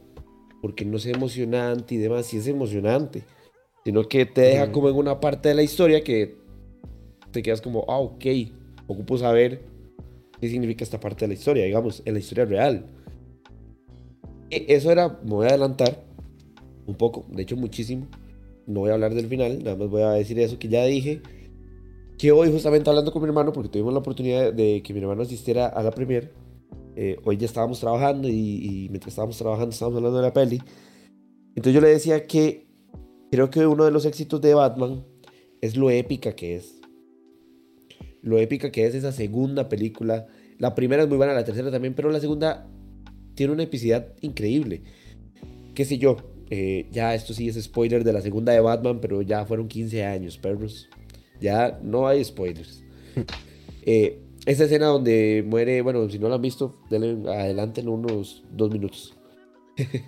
[0.62, 2.28] porque no es emocionante y demás.
[2.28, 3.23] Sí es emocionante.
[3.84, 6.38] Sino que te deja como en una parte de la historia que
[7.34, 8.26] te quedas como, ah, ok,
[8.88, 9.62] ocupo saber
[10.39, 12.86] qué significa esta parte de la historia, digamos, en la historia real.
[14.50, 16.06] E, eso era, me voy a adelantar
[16.86, 18.08] un poco, de hecho muchísimo.
[18.65, 21.22] No voy a hablar del final, nada más voy a decir eso que ya dije.
[22.17, 25.24] Que hoy justamente hablando con mi hermano, porque tuvimos la oportunidad de que mi hermano
[25.24, 26.32] asistiera a la premier,
[26.96, 30.62] eh, hoy ya estábamos trabajando y, y mientras estábamos trabajando estábamos hablando de la peli.
[31.56, 32.67] Entonces yo le decía que
[33.32, 35.04] creo que uno de los éxitos de Batman
[35.60, 36.83] es lo épica que es
[38.24, 41.94] lo épica que es esa segunda película, La primera es muy buena, la tercera también,
[41.94, 42.68] pero la segunda
[43.36, 44.84] tiene una epicidad increíble.
[45.76, 46.18] Qué sé yo,
[46.50, 50.06] eh, ya esto sí es spoiler de la segunda de Batman, pero ya fueron 15
[50.06, 50.90] años, perros.
[51.42, 52.84] Ya no hay spoilers.
[53.86, 58.44] eh, esa escena donde muere, bueno, si no la han visto, denle adelante en unos
[58.52, 59.16] dos minutos.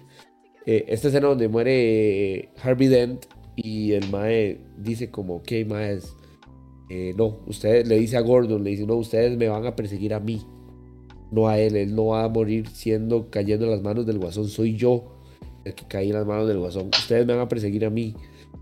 [0.68, 6.00] Eh, esta escena donde muere Harvey Dent y el Mae dice como, ok, Mae,
[6.90, 10.14] eh, no, usted le dice a Gordon, le dice, no, ustedes me van a perseguir
[10.14, 10.42] a mí,
[11.32, 14.48] no a él, él no va a morir siendo, cayendo en las manos del guasón,
[14.48, 15.16] soy yo
[15.66, 18.16] el que caí en las manos del guasón, ustedes me van a perseguir a mí.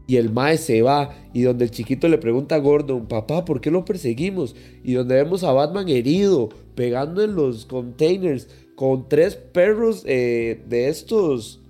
[0.05, 1.15] Y el mae se va.
[1.33, 4.55] Y donde el chiquito le pregunta a Gordon, papá, ¿por qué lo perseguimos?
[4.83, 10.89] Y donde vemos a Batman herido, pegando en los containers, con tres perros eh, de
[10.89, 11.62] estos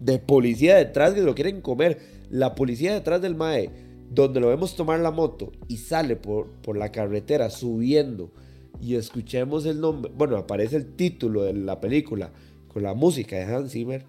[0.00, 1.98] de policía detrás que lo quieren comer.
[2.30, 3.70] La policía detrás del mae,
[4.14, 8.30] donde lo vemos tomar la moto y sale por, por la carretera subiendo.
[8.80, 12.32] Y escuchemos el nombre, bueno, aparece el título de la película
[12.68, 14.04] con la música de Hans Zimmer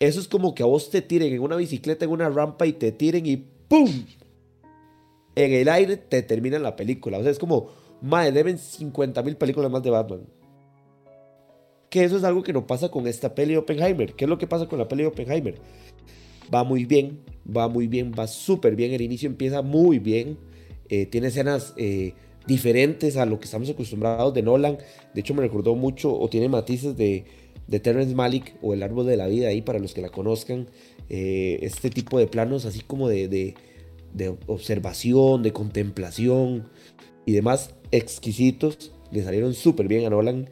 [0.00, 2.72] eso es como que a vos te tiren en una bicicleta, en una rampa y
[2.72, 4.06] te tiren y ¡pum!
[5.36, 7.18] En el aire te terminan la película.
[7.18, 7.68] O sea, es como,
[8.00, 10.22] madre, deben 50 mil películas más de Batman.
[11.90, 14.14] Que eso es algo que no pasa con esta peli de Oppenheimer.
[14.14, 15.56] ¿Qué es lo que pasa con la peli de Oppenheimer?
[16.52, 17.20] Va muy bien,
[17.56, 18.92] va muy bien, va súper bien.
[18.92, 20.38] El inicio empieza muy bien.
[20.88, 22.14] Eh, tiene escenas eh,
[22.46, 24.78] diferentes a lo que estamos acostumbrados de Nolan.
[25.14, 27.24] De hecho, me recordó mucho o tiene matices de
[27.66, 30.66] de Terrence Malick o El Árbol de la Vida ahí para los que la conozcan.
[31.08, 36.68] Eh, este tipo de planos así como de, de, observación, de contemplación
[37.26, 38.92] y demás exquisitos.
[39.12, 40.50] Le salieron súper bien a Nolan.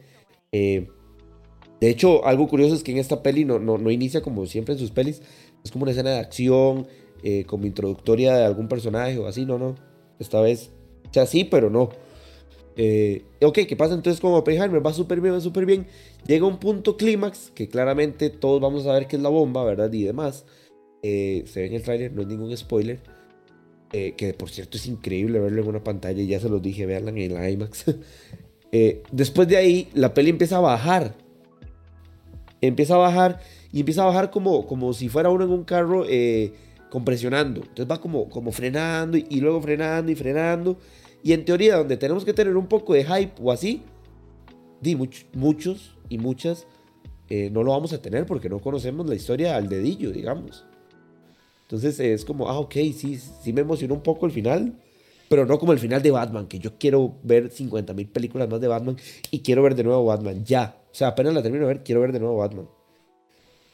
[1.79, 4.79] De hecho, algo curioso es que en esta peli no, no, inicia como siempre en
[4.79, 5.21] sus pelis.
[5.63, 6.87] Es como una escena de acción,
[7.23, 9.45] eh, como introductoria de algún personaje o así.
[9.45, 9.75] No, no.
[10.19, 10.71] Esta vez,
[11.09, 11.89] o sea, sí, pero no.
[12.81, 14.85] Eh, ok, ¿qué pasa entonces con Oppenheimer?
[14.85, 15.85] Va súper bien, va súper bien.
[16.25, 19.91] Llega un punto clímax que claramente todos vamos a ver que es la bomba, ¿verdad?
[19.91, 20.45] Y demás.
[21.03, 23.01] Eh, se ve en el trailer, no es ningún spoiler.
[23.91, 27.11] Eh, que por cierto es increíble verlo en una pantalla, ya se los dije, veanla
[27.11, 27.85] en la IMAX.
[29.11, 31.15] después de ahí, la peli empieza a bajar.
[32.61, 33.41] Empieza a bajar
[33.71, 36.05] y empieza a bajar como, como si fuera uno en un carro
[36.89, 37.61] compresionando.
[37.61, 40.77] Entonces va como, como frenando y, y luego frenando y frenando.
[41.23, 43.83] Y en teoría, donde tenemos que tener un poco de hype o así,
[44.81, 44.95] di,
[45.33, 46.67] muchos y muchas
[47.29, 50.65] eh, no lo vamos a tener porque no conocemos la historia al dedillo, digamos.
[51.63, 54.73] Entonces es como, ah, ok, sí, sí me emocionó un poco el final,
[55.27, 58.59] pero no como el final de Batman, que yo quiero ver 50 mil películas más
[58.59, 58.97] de Batman
[59.29, 60.81] y quiero ver de nuevo Batman, ya.
[60.91, 62.67] O sea, apenas la termino de ver, quiero ver de nuevo Batman.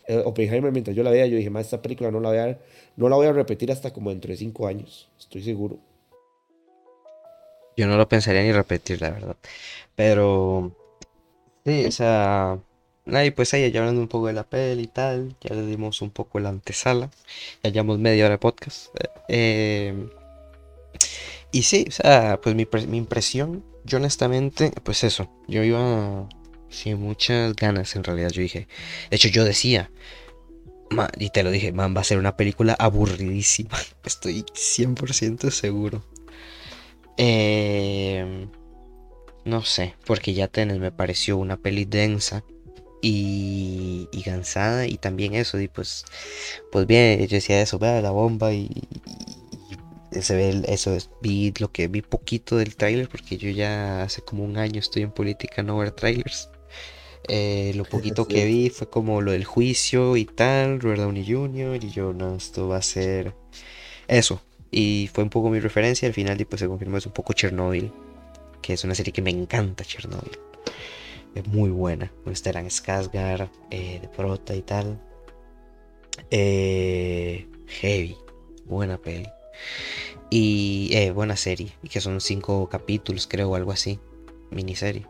[0.07, 2.59] Eh, Oppenheimer, mientras yo la veía, yo dije, más esta película no la, voy a,
[2.95, 5.79] no la voy a repetir hasta como dentro de 5 años, estoy seguro.
[7.77, 9.35] Yo no lo pensaría ni repetir, la verdad.
[9.95, 10.71] Pero,
[11.65, 12.59] sí, o sea,
[13.13, 16.01] ahí pues ahí ya hablando un poco de la peli y tal, ya le dimos
[16.01, 17.09] un poco la antesala,
[17.63, 18.95] ya llevamos media hora de podcast.
[19.27, 20.07] Eh,
[21.51, 26.27] y sí, o sea, pues mi, mi, impresión, yo honestamente, pues eso, yo iba
[26.75, 28.67] sin muchas ganas en realidad, yo dije,
[29.09, 29.89] de hecho yo decía,
[31.17, 36.03] y te lo dije, man, va a ser una película aburridísima, estoy 100% seguro.
[37.17, 38.47] Eh,
[39.45, 42.43] no sé, porque ya tenés me pareció una peli densa
[43.01, 46.05] y, y, cansada y también eso, y pues,
[46.71, 48.69] pues bien, yo decía eso, vea la bomba y,
[50.21, 54.43] se ve eso, vi lo que vi poquito del tráiler porque yo ya hace como
[54.43, 56.49] un año estoy en política no ver trailers.
[57.27, 61.83] Eh, lo poquito que vi fue como lo del juicio y tal, Robert Downey Jr.
[61.83, 63.33] Y yo, no, esto va a ser
[64.07, 66.07] eso, y fue un poco mi referencia.
[66.07, 67.91] Al final, pues se confirmó es un poco Chernobyl,
[68.61, 70.37] que es una serie que me encanta, Chernobyl.
[71.33, 75.01] Es muy buena, con Stellan Skarsgård, eh, de Prota y tal.
[76.31, 78.15] Eh, heavy,
[78.65, 79.27] buena peli.
[80.29, 83.99] Y eh, buena serie, y que son cinco capítulos, creo, o algo así,
[84.51, 85.05] miniserie.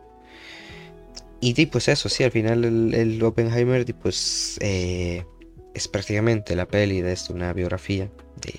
[1.40, 7.12] Y pues eso, sí, al final el, el Oppenheimer pues es prácticamente la peli de
[7.12, 8.54] esto, una biografía de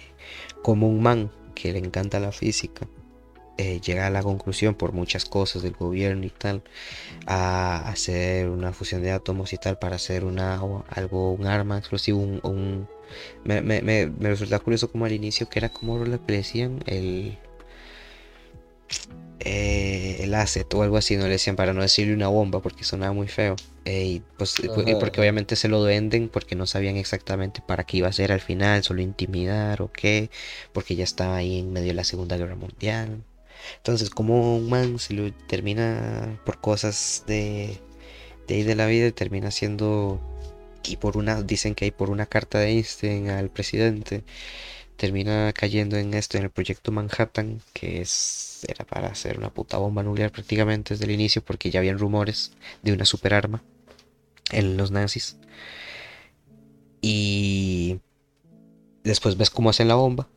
[0.61, 2.87] como un man que le encanta la física,
[3.57, 6.61] eh, llega a la conclusión por muchas cosas del gobierno y tal,
[7.25, 12.19] a hacer una fusión de átomos y tal para hacer una, algo, un arma explosivo,
[12.19, 12.87] un...
[13.43, 17.39] me, me, me, resulta curioso como al inicio que era como le decían el...
[19.49, 22.83] Eh, el asset o algo así, no le decían para no decirle una bomba porque
[22.83, 23.55] sonaba muy feo.
[23.85, 24.55] Eh, y pues,
[24.99, 28.41] porque obviamente se lo venden porque no sabían exactamente para qué iba a ser al
[28.41, 30.29] final, solo intimidar o qué,
[30.73, 33.23] porque ya estaba ahí en medio de la Segunda Guerra Mundial.
[33.77, 37.79] Entonces, como un man se lo termina por cosas de,
[38.49, 40.19] de ahí de la vida, termina siendo,
[40.83, 44.23] y por una, dicen que hay por una carta de Einstein al presidente,
[44.97, 49.77] termina cayendo en esto, en el proyecto Manhattan, que es, era para hacer una puta
[49.77, 53.63] bomba nuclear prácticamente desde el inicio, porque ya habían rumores de una superarma
[54.51, 55.37] en los nazis.
[57.01, 57.99] Y
[59.03, 60.27] después ves cómo hacen la bomba.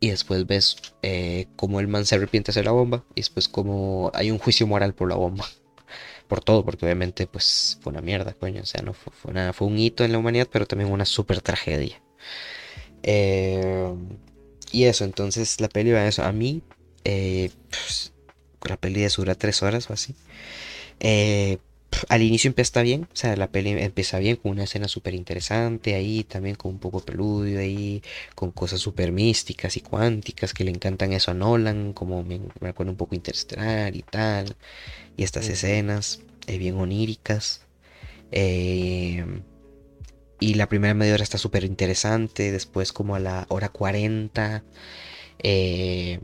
[0.00, 3.04] Y después ves eh, cómo el man se arrepiente de hacer la bomba.
[3.14, 5.46] Y después cómo hay un juicio moral por la bomba.
[6.28, 8.62] Por todo, porque obviamente pues fue una mierda, coño.
[8.62, 11.42] O sea, no fue, fue, fue un hito en la humanidad, pero también una super
[11.42, 12.00] tragedia.
[13.02, 13.94] Eh,
[14.70, 16.22] y eso, entonces la peli va a eso.
[16.22, 16.62] A mí,
[17.04, 18.12] eh, pues,
[18.68, 20.14] la peli dura tres horas o así.
[21.00, 21.58] Eh,
[22.08, 25.94] al inicio empieza bien, o sea, la peli empieza bien con una escena súper interesante
[25.94, 28.02] ahí, también con un poco peludo ahí,
[28.34, 32.70] con cosas súper místicas y cuánticas que le encantan eso a Nolan, como me, me
[32.70, 34.56] acuerdo un poco interestelar y tal,
[35.16, 37.62] y estas escenas eh, bien oníricas.
[38.32, 39.24] Eh,
[40.42, 44.64] y la primera media hora está súper interesante, después como a la hora 40
[45.38, 46.20] eh,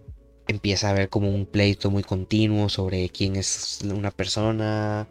[0.48, 5.08] empieza a haber como un pleito muy continuo sobre quién es una persona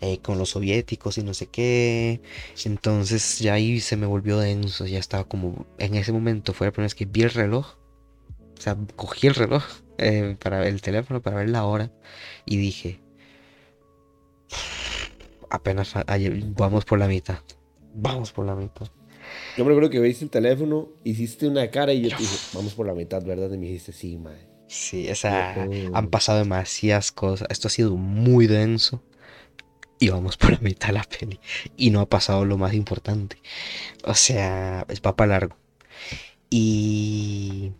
[0.00, 2.20] eh, con los soviéticos y no sé qué.
[2.64, 6.72] Entonces ya ahí se me volvió denso, ya estaba como, en ese momento fue la
[6.72, 7.76] primera vez que vi el reloj.
[8.58, 9.64] O sea, cogí el reloj
[9.98, 11.92] eh, para el teléfono para ver la hora
[12.46, 13.00] y dije,
[15.50, 15.94] apenas
[16.56, 17.38] vamos por la mitad.
[18.00, 18.86] Vamos por la mitad.
[19.56, 22.74] Yo me acuerdo que veis el teléfono, hiciste una cara y yo te dije, vamos
[22.74, 23.50] por la mitad, ¿verdad?
[23.52, 24.46] Y me dijiste, sí, madre.
[24.68, 27.48] Sí, o sea, han pasado demasiadas cosas.
[27.50, 29.02] Esto ha sido muy denso
[29.98, 31.40] y vamos por la mitad de la peli.
[31.76, 33.38] Y no ha pasado lo más importante.
[34.04, 35.56] O sea, es papa largo.
[36.50, 37.72] Y...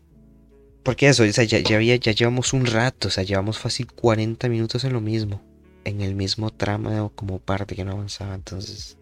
[0.82, 3.92] Porque eso, o sea, ya, ya, había, ya llevamos un rato, o sea, llevamos fácil
[3.92, 5.42] 40 minutos en lo mismo.
[5.84, 8.34] En el mismo trama o como parte que no avanzaba.
[8.34, 8.96] Entonces,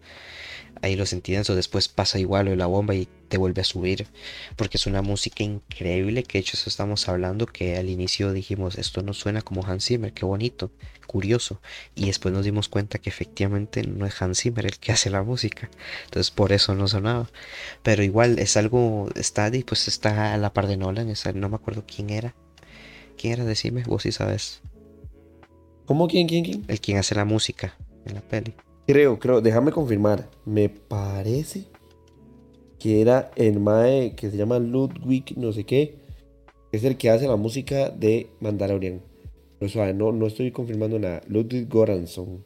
[0.81, 1.55] ahí lo sentí denso.
[1.55, 4.07] Después pasa igual lo de la bomba y te vuelve a subir.
[4.55, 6.23] Porque es una música increíble.
[6.23, 7.45] Que de hecho, eso estamos hablando.
[7.45, 10.71] Que al inicio dijimos, esto no suena como Hans Zimmer, qué bonito,
[11.05, 11.61] curioso.
[11.95, 15.23] Y después nos dimos cuenta que efectivamente no es Hans Zimmer el que hace la
[15.23, 15.69] música.
[16.05, 17.29] Entonces por eso no sonaba.
[17.83, 21.13] Pero igual es algo, está pues está a la par de Nolan.
[21.35, 22.35] no me acuerdo quién era.
[23.17, 23.45] ¿Quién era?
[23.45, 24.61] Decime, vos sí sabes.
[25.85, 26.65] ¿Cómo quién, quién, quién?
[26.67, 28.53] El quien hace la música en la peli.
[28.87, 30.29] Creo, creo, déjame confirmar.
[30.45, 31.65] Me parece
[32.79, 35.95] que era el Mae que se llama Ludwig, no sé qué.
[36.71, 39.01] Es el que hace la música de Mandalorian.
[39.59, 41.21] Pero no, no estoy confirmando nada.
[41.27, 42.45] Ludwig Goranson.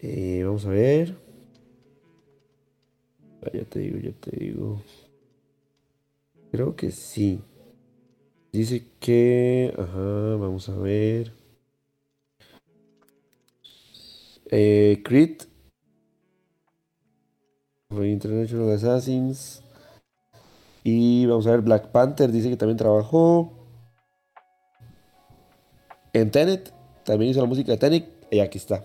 [0.00, 1.14] Eh, vamos a ver.
[3.52, 4.82] Ya te digo, ya te digo.
[6.50, 7.40] Creo que sí.
[8.52, 9.72] Dice que.
[9.78, 11.39] Ajá, vamos a ver.
[14.50, 15.44] Eh, Crit.
[17.90, 19.62] International Assassins.
[20.82, 23.52] Y vamos a ver, Black Panther dice que también trabajó.
[26.12, 26.72] En Tenet,
[27.04, 28.08] también hizo la música de Tenet.
[28.30, 28.84] Y aquí está.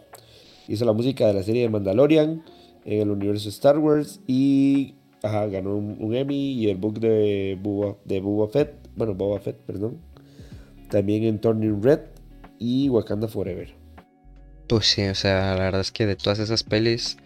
[0.68, 2.44] Hizo la música de la serie de Mandalorian
[2.84, 4.20] en el universo Star Wars.
[4.28, 8.74] Y ganó un, Emmy y el book de Boba, de Boba Fett.
[8.96, 9.98] Bueno, Boba Fett, perdón.
[10.90, 12.02] También en Turning Red
[12.60, 13.85] y Wakanda Forever.
[14.68, 17.18] Pues sí, o sea, la verdad es que de todas esas pelis,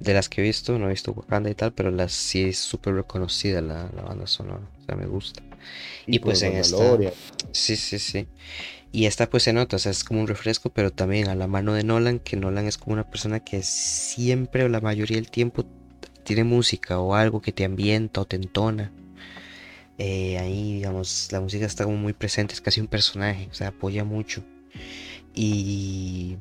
[0.00, 2.58] de las que he visto, no he visto Wakanda y tal, pero las sí es
[2.58, 5.42] súper reconocida la, banda sonora, o sea, me gusta.
[6.06, 6.96] Y, pues en esta...
[7.52, 8.26] Sí, sí, sí.
[8.92, 11.46] Y esta pues se nota, o sea, es como un refresco, pero también a la
[11.46, 15.30] mano de Nolan, que Nolan es como una persona que siempre o la mayoría del
[15.30, 15.66] tiempo
[16.24, 18.92] tiene música o algo que te ambienta o te entona.
[19.98, 23.68] Eh, ahí, digamos, la música está como muy presente, es casi un personaje, o sea,
[23.68, 24.42] apoya mucho.
[25.34, 26.36] Y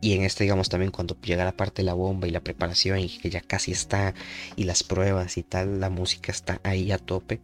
[0.00, 2.98] y en este, digamos, también cuando llega la parte de la bomba y la preparación
[2.98, 4.14] y que ya casi está
[4.56, 7.40] y las pruebas y tal, la música está ahí a tope.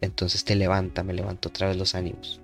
[0.00, 2.40] Entonces te levanta, me levantó otra vez los ánimos.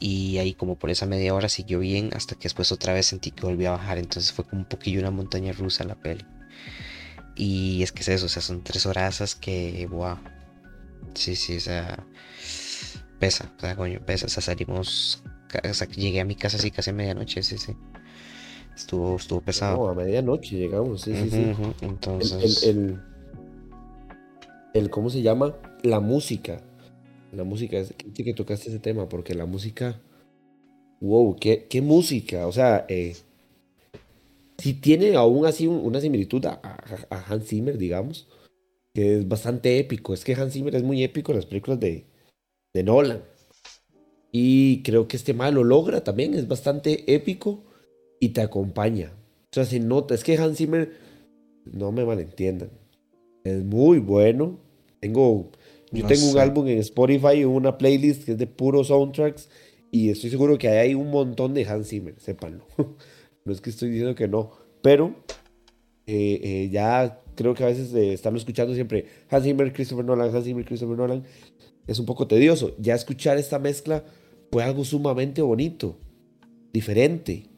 [0.00, 3.30] Y ahí como por esa media hora siguió bien hasta que después otra vez sentí
[3.30, 3.98] que volvió a bajar.
[3.98, 6.24] Entonces fue como un poquillo una montaña rusa la peli.
[7.36, 10.18] Y es que es eso, o sea, son tres horas que, wow.
[11.14, 12.04] Sí, sí, o sea,
[13.20, 14.26] pesa, o sea, coño, pesa.
[14.26, 15.22] O sea, salimos,
[15.70, 17.76] o sea, llegué a mi casa así casi a medianoche, sí, sí.
[18.76, 19.76] Estuvo, estuvo pesado.
[19.76, 21.52] No, a medianoche llegamos, sí, sí, sí.
[21.82, 22.62] Entonces.
[22.64, 23.00] El,
[24.74, 25.54] el, ¿Cómo se llama?
[25.82, 26.62] La música.
[27.32, 30.00] La música, es que, tocaste ese tema, porque la música.
[31.00, 32.46] Wow, qué, qué música.
[32.46, 33.16] O sea, eh,
[34.58, 38.28] si tiene aún así una similitud a, a, Hans Zimmer, digamos,
[38.94, 40.14] que es bastante épico.
[40.14, 42.06] Es que Hans Zimmer es muy épico en las películas de,
[42.72, 43.22] de Nolan.
[44.30, 47.64] Y creo que este mal lo logra también, es bastante épico
[48.22, 49.12] y te acompaña.
[49.50, 50.92] O sea, se nota, es que Hans Zimmer,
[51.64, 52.70] no me malentiendan,
[53.42, 54.60] es muy bueno.
[55.00, 55.50] Tengo,
[55.90, 59.48] yo tengo un álbum en Spotify, una playlist que es de puros soundtracks
[59.90, 62.64] y estoy seguro que hay un montón de Hans Zimmer, sépanlo.
[63.44, 64.52] no es que estoy diciendo que no,
[64.82, 65.16] pero
[66.06, 70.44] eh, eh, ya creo que a veces estarlo escuchando siempre Hans Zimmer, Christopher Nolan, Hans
[70.44, 71.24] Zimmer, Christopher Nolan,
[71.88, 72.76] es un poco tedioso.
[72.78, 74.04] Ya escuchar esta mezcla
[74.52, 75.98] fue algo sumamente bonito,
[76.72, 77.50] diferente.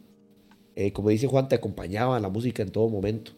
[0.77, 3.33] Eh, como dice Juan, te acompañaba la música en todo momento.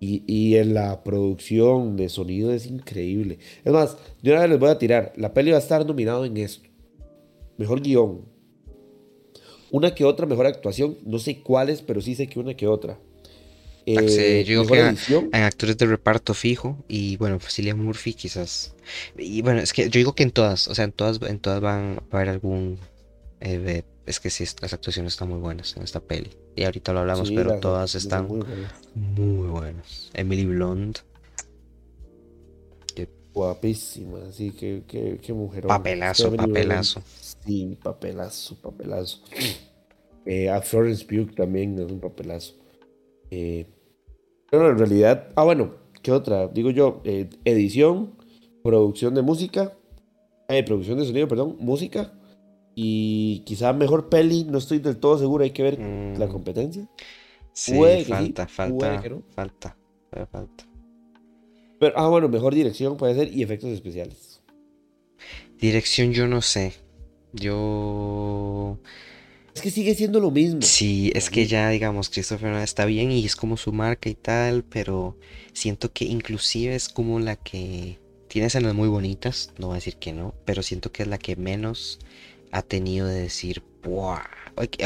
[0.00, 3.38] Y, y, en la producción de sonido es increíble.
[3.64, 5.12] Es más, de una vez les voy a tirar.
[5.16, 6.68] La peli va a estar nominado en esto.
[7.56, 8.22] Mejor guion.
[9.72, 10.98] Una que otra mejor actuación.
[11.04, 12.98] No sé cuáles, pero sí sé que una que otra.
[13.96, 18.74] Eh, yo digo que en actores de reparto fijo y bueno, Cillian Murphy quizás.
[19.16, 21.60] Y bueno, es que yo digo que en todas, o sea, en todas, en todas
[21.60, 22.78] van a haber algún...
[23.40, 26.30] Eh, es que sí, las actuaciones están muy buenas en esta peli.
[26.56, 28.26] Y ahorita lo hablamos, pero todas están
[28.94, 30.10] muy buenas.
[30.14, 31.00] Emily Blonde.
[33.34, 34.82] Guapísima, sí, qué,
[35.22, 35.64] qué, mujer.
[35.66, 37.02] Papelazo, papelazo.
[37.20, 39.22] Sí, papelazo, papelazo.
[40.30, 42.52] Eh, a Florence Pugh también es un papelazo.
[43.30, 43.64] Eh,
[44.50, 46.48] pero en realidad, ah, bueno, ¿qué otra?
[46.48, 48.14] Digo yo, eh, edición,
[48.62, 49.72] producción de música,
[50.48, 52.12] eh, producción de sonido, perdón, música
[52.80, 56.30] y quizá mejor peli, no estoy del todo seguro, hay que ver la mm.
[56.30, 56.88] competencia.
[57.52, 57.72] Sí,
[58.06, 59.02] falta, falta,
[59.34, 59.76] falta,
[60.30, 60.64] falta.
[61.80, 64.42] Pero, ah, bueno, mejor dirección puede ser y efectos especiales.
[65.58, 66.74] Dirección yo no sé.
[67.32, 68.78] Yo
[69.56, 70.62] es que sigue siendo lo mismo.
[70.62, 74.14] Sí, es que ya, digamos, Christopher Nolan está bien y es como su marca y
[74.14, 75.16] tal, pero
[75.52, 77.98] siento que inclusive es como la que
[78.28, 81.18] tiene escenas muy bonitas, no voy a decir que no, pero siento que es la
[81.18, 81.98] que menos
[82.52, 83.62] ha tenido de decir,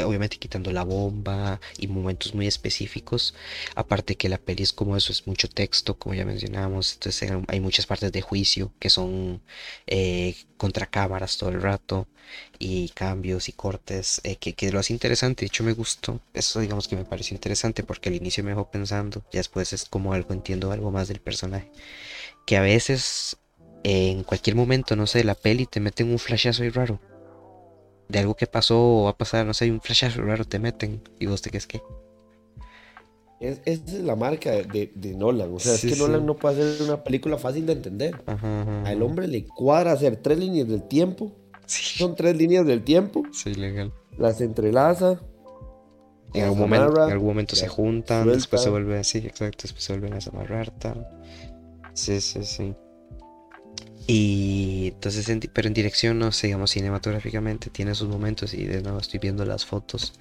[0.04, 3.34] obviamente quitando la bomba y momentos muy específicos.
[3.74, 6.94] Aparte que la peli es como eso, es mucho texto, como ya mencionábamos.
[6.94, 9.42] Entonces hay muchas partes de juicio que son
[9.86, 12.08] eh, contra cámaras todo el rato
[12.58, 15.42] y cambios y cortes eh, que, lo hace interesante.
[15.42, 16.20] De hecho me gustó.
[16.34, 19.24] Eso digamos que me pareció interesante porque al inicio me dejó pensando.
[19.32, 21.70] Ya después es como algo, entiendo algo más del personaje.
[22.46, 23.36] Que a veces
[23.84, 27.00] en cualquier momento, no sé, la peli te meten un flashazo y raro
[28.12, 31.00] de algo que pasó o va a pasar, no sé, un flash raro, te meten
[31.18, 31.82] y vos te qué es que.
[33.40, 35.52] Es, esa es la marca de, de Nolan.
[35.52, 38.22] O sea, es que Nolan no puede hacer una película fácil de entender.
[38.26, 41.32] Al hombre le cuadra hacer tres líneas del tiempo.
[41.66, 43.22] Son tres líneas del tiempo.
[43.32, 43.92] Sí, legal.
[44.18, 45.20] Las entrelaza.
[46.34, 49.92] En algún, momento, en algún momento se juntan, después se vuelve así, exacto, después se
[49.92, 51.06] vuelven a amarrar, tal.
[51.92, 52.74] Sí, sí, sí.
[54.06, 58.54] Y entonces, pero en dirección, no sé, digamos, cinematográficamente tiene sus momentos.
[58.54, 60.14] Y de nuevo estoy viendo las fotos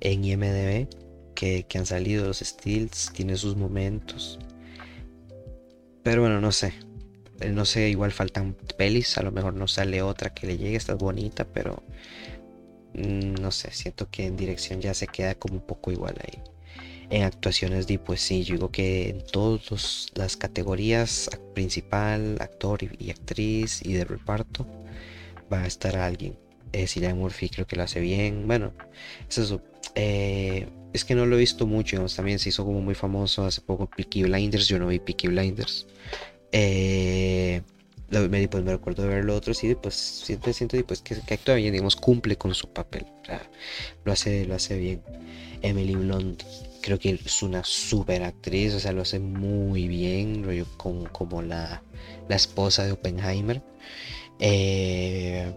[0.00, 0.88] en IMDB
[1.34, 4.38] que, que han salido, los stills, tiene sus momentos.
[6.02, 6.74] Pero bueno, no sé.
[7.40, 9.18] Eh, no sé, igual faltan pelis.
[9.18, 11.82] A lo mejor no sale otra que le llegue, está bonita, pero
[12.94, 16.42] mm, no sé, siento que en dirección ya se queda como un poco igual ahí
[17.10, 23.10] en actuaciones de pues sí, yo digo que en todas las categorías, principal, actor y,
[23.10, 24.66] actriz y de reparto,
[25.52, 26.36] va a estar alguien.
[26.72, 28.46] Eh, Cillian Murphy creo que lo hace bien.
[28.46, 28.72] Bueno,
[29.28, 29.62] es eso.
[29.94, 33.60] Eh, es que no lo he visto mucho, también se hizo como muy famoso hace
[33.60, 35.86] poco Peaky Blinders, yo no vi Peaky Blinders.
[36.52, 37.62] Eh,
[38.10, 41.56] me, pues, me recuerdo de ver lo otro, sí, pues siento, siento pues, que, actúa
[41.56, 43.06] bien, cumple con su papel.
[44.04, 45.02] lo, hace, lo hace bien.
[45.62, 46.42] Emily Blunt
[46.86, 51.82] creo que es una super actriz, o sea, lo hace muy bien, como, como la,
[52.28, 53.60] la esposa de Oppenheimer.
[54.38, 55.52] Eh,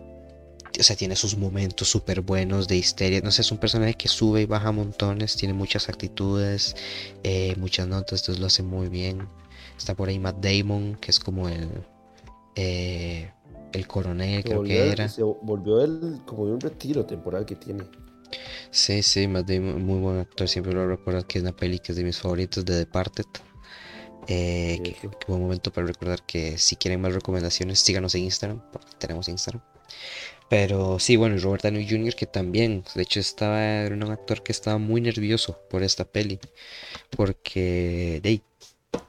[0.80, 3.22] o sea, tiene sus momentos súper buenos de histeria.
[3.22, 6.76] No sé, es un personaje que sube y baja montones, tiene muchas actitudes,
[7.22, 9.28] eh, muchas notas, entonces lo hace muy bien.
[9.78, 11.70] Está por ahí Matt Damon, que es como el,
[12.56, 13.32] eh,
[13.74, 15.08] el coronel, creo que era.
[15.08, 17.84] Se volvió el, como de un retiro temporal que tiene.
[18.72, 21.92] Sí, sí, Matt Damon, muy buen actor, siempre lo recuerdo que es una peli que
[21.92, 23.26] es de mis favoritos, de Departed.
[24.28, 28.92] Eh, qué, buen momento para recordar que si quieren más recomendaciones, síganos en Instagram, porque
[29.00, 29.64] tenemos Instagram.
[30.50, 32.16] Pero sí, bueno, y Robert Downey Jr.
[32.16, 36.40] que también, de hecho estaba, era un actor que estaba muy nervioso por esta peli,
[37.16, 38.42] porque de,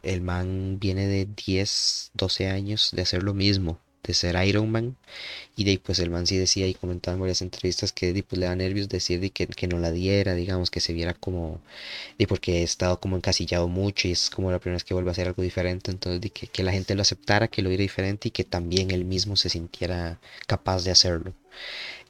[0.02, 4.96] el man viene de 10, 12 años de hacer lo mismo de ser Iron Man.
[5.56, 8.46] Y de pues el man sí decía y comentaba en varias entrevistas que pues, le
[8.46, 11.60] da nervios decir de que, que, no la diera, digamos, que se viera como,
[12.18, 15.10] y porque he estado como encasillado mucho y es como la primera vez que vuelve
[15.10, 17.82] a hacer algo diferente, entonces de que, que la gente lo aceptara, que lo viera
[17.82, 21.34] diferente y que también él mismo se sintiera capaz de hacerlo.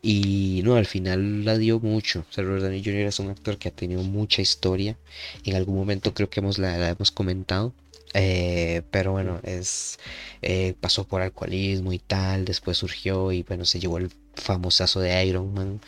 [0.02, 2.24] Y no, al final la dio mucho.
[2.30, 3.06] O sea, Robert Jr.
[3.06, 4.96] es un actor que ha tenido mucha historia.
[5.44, 7.74] En algún momento creo que hemos, la hemos comentado.
[8.14, 9.98] Eh, pero bueno, es
[10.42, 15.24] eh, pasó por alcoholismo y tal, después surgió y bueno, se llevó el famosazo de
[15.24, 15.80] Iron Man,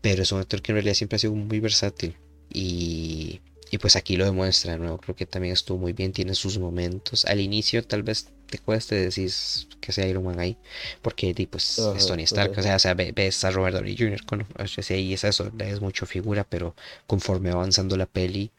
[0.00, 2.16] pero es un actor que en realidad siempre ha sido muy versátil
[2.52, 4.98] y, y pues aquí lo demuestra, ¿no?
[4.98, 7.24] Creo que también estuvo muy bien, tiene sus momentos.
[7.24, 9.32] Al inicio tal vez te cueste decir
[9.80, 10.56] que sea Iron Man ahí,
[11.02, 14.24] porque pues es Tony Stark, o sea, o sea ves a Robert Downey Jr.
[14.24, 18.52] Con, o sea, y es eso, es mucho figura, pero conforme avanzando la peli,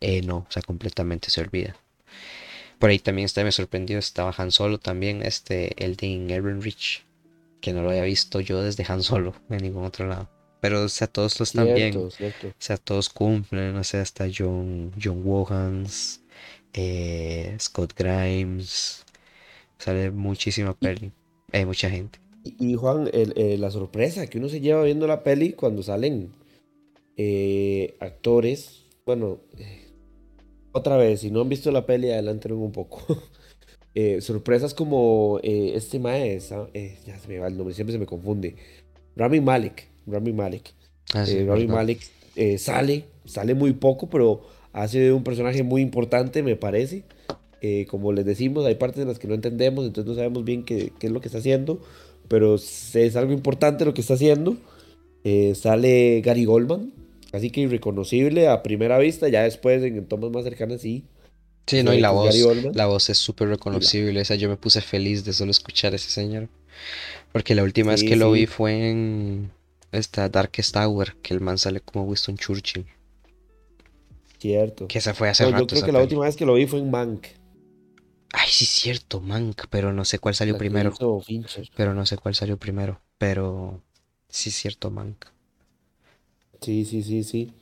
[0.00, 1.76] eh, no, o sea, completamente se olvida.
[2.82, 7.04] Por ahí también está, me sorprendió, estaba Han Solo también, este, el de Rich
[7.60, 10.28] que no lo había visto yo desde Han Solo en ningún otro lado.
[10.60, 11.96] Pero, o sea, todos lo están bien.
[11.96, 12.10] O
[12.58, 16.22] sea, todos cumplen, no sé, hasta John, John Wogans,
[16.72, 19.04] eh, Scott Grimes,
[19.78, 21.12] sale muchísima peli,
[21.52, 22.18] hay mucha gente.
[22.42, 26.32] Y, Juan, eh, la sorpresa que uno se lleva viendo la peli cuando salen
[27.16, 29.38] eh, actores, bueno,
[30.72, 33.02] otra vez, si no han visto la peli, adelanten un poco.
[33.94, 37.98] Eh, sorpresas como eh, este maestro, eh, ya se me va el nombre, siempre se
[37.98, 38.56] me confunde.
[39.16, 39.86] Rami Malek.
[40.06, 40.72] Rami Malek.
[41.12, 42.00] Ah, Rami Malek
[42.56, 47.04] sale, sale muy poco, pero hace un personaje muy importante, me parece.
[47.90, 50.90] como les decimos, hay partes en las que no entendemos, entonces no sabemos bien qué,
[50.98, 51.78] qué es lo que está haciendo,
[52.28, 54.56] pero es algo importante lo que está haciendo.
[55.54, 56.94] sale Gary Goldman,
[57.32, 61.04] Así que irreconocible a primera vista, ya después en tomas más cercanas sí.
[61.66, 62.34] Sí, no, y la voz,
[62.74, 64.20] la voz es súper reconocible.
[64.20, 66.48] O sea, yo me puse feliz de solo escuchar a ese señor.
[67.32, 69.50] Porque la última vez que lo vi fue en
[69.92, 72.86] esta Darkest Tower, que el man sale como Winston Churchill.
[74.38, 74.88] Cierto.
[74.88, 75.60] Que se fue hace rato.
[75.60, 77.26] Yo creo que la última vez que lo vi fue en Mank.
[78.32, 80.92] Ay, sí, cierto, Mank, pero no sé cuál salió primero.
[81.76, 83.00] Pero no sé cuál salió primero.
[83.18, 83.82] Pero
[84.28, 85.26] sí, cierto, Mank.
[86.62, 87.52] Sí, sí, sí, sí.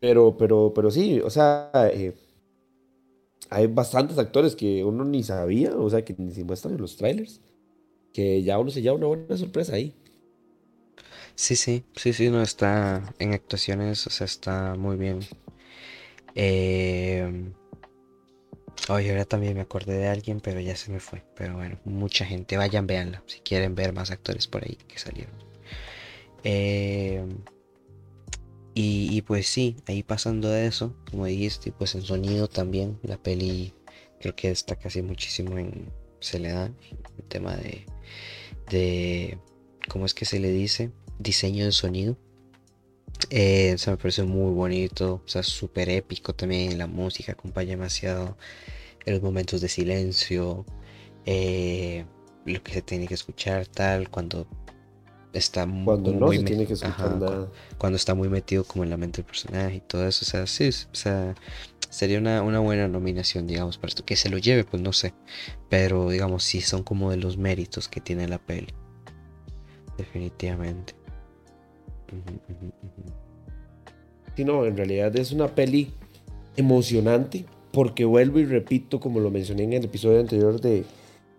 [0.00, 2.14] Pero, pero, pero sí, o sea, eh,
[3.50, 6.96] hay bastantes actores que uno ni sabía, o sea, que ni se muestran en los
[6.96, 7.40] trailers,
[8.12, 9.94] que ya uno se lleva una buena sorpresa ahí.
[11.34, 15.20] Sí, sí, sí, sí, no está en actuaciones, o sea, está muy bien.
[16.34, 17.52] Eh...
[18.88, 21.22] Oye, ahora también me acordé de alguien, pero ya se me fue.
[21.36, 25.34] Pero bueno, mucha gente, vayan, véanla, si quieren ver más actores por ahí que salieron.
[26.44, 27.24] Eh...
[28.78, 33.72] Y, pues sí, ahí pasando de eso, como dijiste, pues en sonido también, la peli
[34.20, 37.86] creo que destaca casi muchísimo en, se le da el tema de,
[38.68, 39.38] de,
[39.88, 40.92] ¿cómo es que se le dice?
[41.18, 42.18] Diseño de sonido.
[43.30, 48.36] Eh, se me parece muy bonito, o sea, súper épico también, la música acompaña demasiado
[49.06, 50.66] en los momentos de silencio,
[51.24, 52.04] eh,
[52.44, 54.46] lo que se tiene que escuchar, tal, cuando
[55.38, 56.74] está cuando muy, tiene que
[57.78, 60.24] Cuando está muy metido como en la mente del personaje y todo eso.
[60.24, 61.34] O sea, sí, o sea,
[61.90, 64.04] sería una, buena nominación, digamos, para esto.
[64.04, 65.14] Que se lo lleve, pues no sé.
[65.68, 68.72] Pero digamos, sí son como de los méritos que tiene la peli.
[69.98, 70.94] Definitivamente.
[74.36, 75.92] Sí, no, en realidad es una peli
[76.56, 77.44] emocionante.
[77.72, 80.84] Porque vuelvo y repito, como lo mencioné en el episodio anterior de,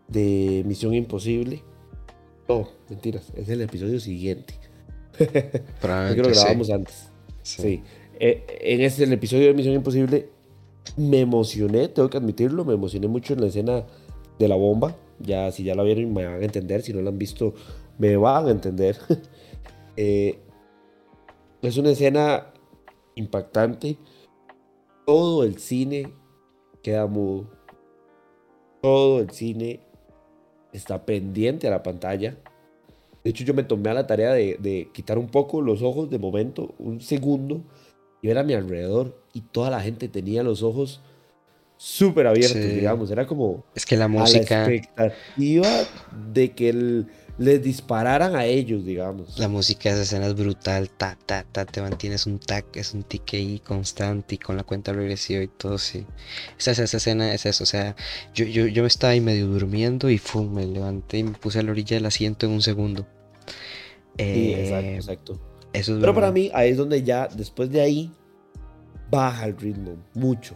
[0.07, 1.63] de Misión Imposible
[2.47, 4.53] no, mentiras, es el episodio siguiente.
[5.19, 7.09] Yo creo que lo grabamos antes.
[7.43, 7.81] Sí.
[8.19, 10.29] Eh, en este, el episodio de Misión Imposible,
[10.95, 13.85] me emocioné, tengo que admitirlo, me emocioné mucho en la escena
[14.39, 14.95] de la bomba.
[15.19, 16.81] Ya, si ya la vieron, me van a entender.
[16.81, 17.53] Si no la han visto,
[17.97, 18.97] me van a entender.
[19.99, 20.37] Eh,
[21.63, 22.53] es una escena
[23.15, 23.97] impactante.
[25.07, 26.13] Todo el cine
[26.83, 27.49] queda mudo.
[28.79, 29.86] Todo el cine
[30.77, 32.35] está pendiente a la pantalla.
[33.23, 36.17] De hecho, yo me tomé a la tarea de, quitar un poco los ojos de
[36.17, 37.61] momento, un segundo,
[38.21, 39.21] y ver a mi alrededor.
[39.33, 41.01] Y toda la gente tenía los ojos
[41.75, 43.11] súper abiertos, digamos.
[43.11, 43.65] Era como.
[43.75, 44.65] Es que la música.
[44.65, 45.67] A la expectativa
[46.31, 47.07] de que el
[47.37, 49.37] les dispararan a ellos, digamos.
[49.37, 52.93] La música de esa escena es brutal, ta, ta, ta, te mantienes un tac, es
[52.93, 56.05] un TKI constante y con la cuenta regresiva y todo, sí.
[56.57, 57.95] Esa, esa escena es eso, o sea,
[58.33, 60.51] yo, yo, yo me estaba ahí medio durmiendo y ¡fum!
[60.51, 63.07] me levanté y me puse a la orilla del asiento en un segundo.
[64.17, 65.39] sí, exacto, eh, exacto.
[65.71, 68.11] Pero para mí, ahí es donde ya, después de ahí,
[69.11, 70.55] baja el ritmo, mucho.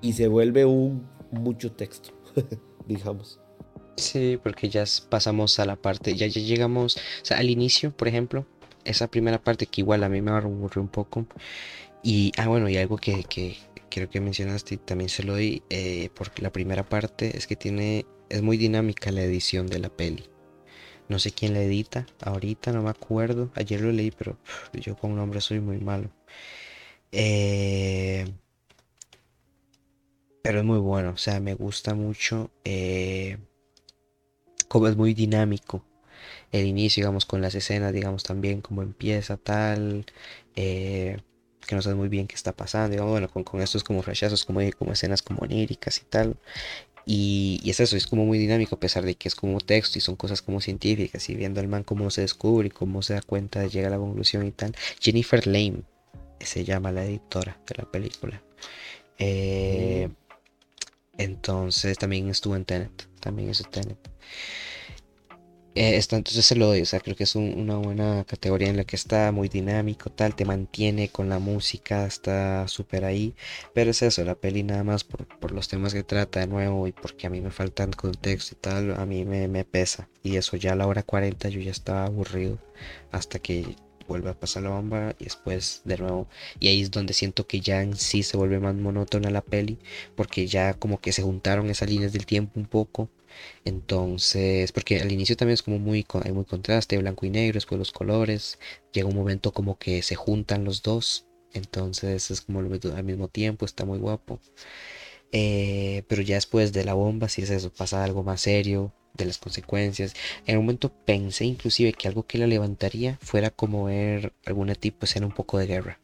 [0.00, 2.10] Y se vuelve un mucho texto,
[2.88, 3.40] digamos.
[3.98, 8.06] Sí, porque ya pasamos a la parte, ya, ya llegamos, o sea, al inicio, por
[8.08, 8.46] ejemplo,
[8.84, 11.26] esa primera parte que igual a mí me aburrió un poco.
[12.02, 13.56] Y, ah, bueno, y algo que, que
[13.90, 17.56] creo que mencionaste y también se lo doy, eh, porque la primera parte es que
[17.56, 20.24] tiene, es muy dinámica la edición de la peli.
[21.08, 24.38] No sé quién la edita, ahorita no me acuerdo, ayer lo leí, pero
[24.74, 26.10] yo con nombre soy muy malo.
[27.12, 28.26] Eh,
[30.42, 33.38] pero es muy bueno, o sea, me gusta mucho, eh,
[34.68, 35.84] como es muy dinámico.
[36.52, 40.06] el inicio, digamos, con las escenas, digamos, también cómo empieza tal,
[40.56, 41.18] eh,
[41.66, 44.60] que no sabes muy bien qué está pasando, digamos, bueno, con, estos como flashazos, como,
[44.60, 46.36] escenas como oníricas y tal.
[47.06, 49.98] Y, y es eso, es como muy dinámico, a pesar de que es como texto
[49.98, 53.14] y son cosas como científicas, y viendo al man cómo se descubre y cómo se
[53.14, 54.74] da cuenta, llega a la conclusión y tal.
[55.00, 55.82] Jennifer Lame
[56.40, 58.42] se llama la editora de la película.
[59.18, 60.27] Eh, Mm,
[61.18, 63.98] entonces también estuvo en Tenet, también es Tenet.
[65.74, 68.76] Eh, entonces se lo doy, o sea, creo que es un- una buena categoría en
[68.76, 73.34] la que está muy dinámico, tal, te mantiene con la música, está súper ahí,
[73.74, 76.88] pero es eso, la peli nada más por, por los temas que trata de nuevo
[76.88, 80.36] y porque a mí me faltan contexto y tal, a mí me, me pesa, y
[80.36, 82.58] eso ya a la hora 40 yo ya estaba aburrido
[83.12, 83.76] hasta que
[84.08, 86.28] vuelve a pasar la bomba y después de nuevo,
[86.60, 89.78] y ahí es donde siento que ya en sí se vuelve más monótona la peli,
[90.16, 93.10] porque ya como que se juntaron esas líneas del tiempo un poco
[93.64, 97.78] entonces, porque al inicio también es como muy, hay muy contraste, blanco y negro, después
[97.78, 98.58] los colores,
[98.92, 103.64] llega un momento como que se juntan los dos, entonces es como al mismo tiempo,
[103.64, 104.40] está muy guapo.
[105.32, 109.26] Eh, pero ya después de la bomba, si es eso, pasa algo más serio, de
[109.26, 110.14] las consecuencias.
[110.46, 115.04] En un momento pensé inclusive que algo que la levantaría fuera como ver alguna tipo
[115.04, 116.00] escena un poco de guerra,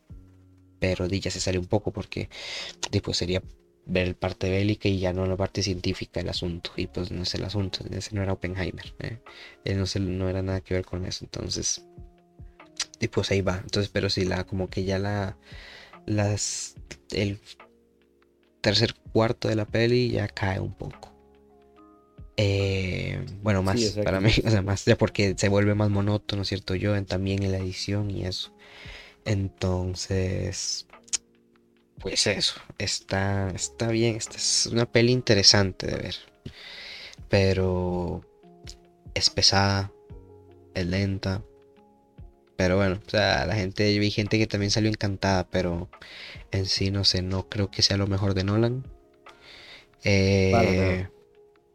[0.81, 2.29] pero ya se sale un poco porque
[2.91, 3.43] después sería
[3.87, 6.71] ver parte bélica y ya no la parte científica del asunto.
[6.77, 8.95] Y pues no es el asunto, ese no era Oppenheimer.
[9.01, 9.19] eh,
[9.65, 11.25] Él no, se- no era nada que ver con eso.
[11.25, 11.85] Entonces,
[13.01, 13.61] y pues ahí va.
[13.63, 15.37] Entonces, pero sí, la, como que ya la,
[16.07, 16.75] las,
[17.13, 17.41] el
[18.61, 21.13] tercer cuarto de la peli ya cae un poco.
[22.37, 26.45] Eh, bueno, Sí, más para mí, o sea, más ya porque se vuelve más monótono,
[26.45, 26.75] ¿cierto?
[26.75, 28.53] Yo en, también en la edición y eso.
[29.25, 30.87] Entonces,
[32.01, 36.17] pues eso, está, está bien, esta es una peli interesante de ver,
[37.29, 38.23] pero
[39.15, 39.91] es pesada,
[40.75, 41.43] es lenta,
[42.57, 45.89] pero bueno, o sea, la gente, yo vi gente que también salió encantada, pero
[46.51, 48.87] en sí no sé, no creo que sea lo mejor de Nolan.
[50.05, 51.09] Eh,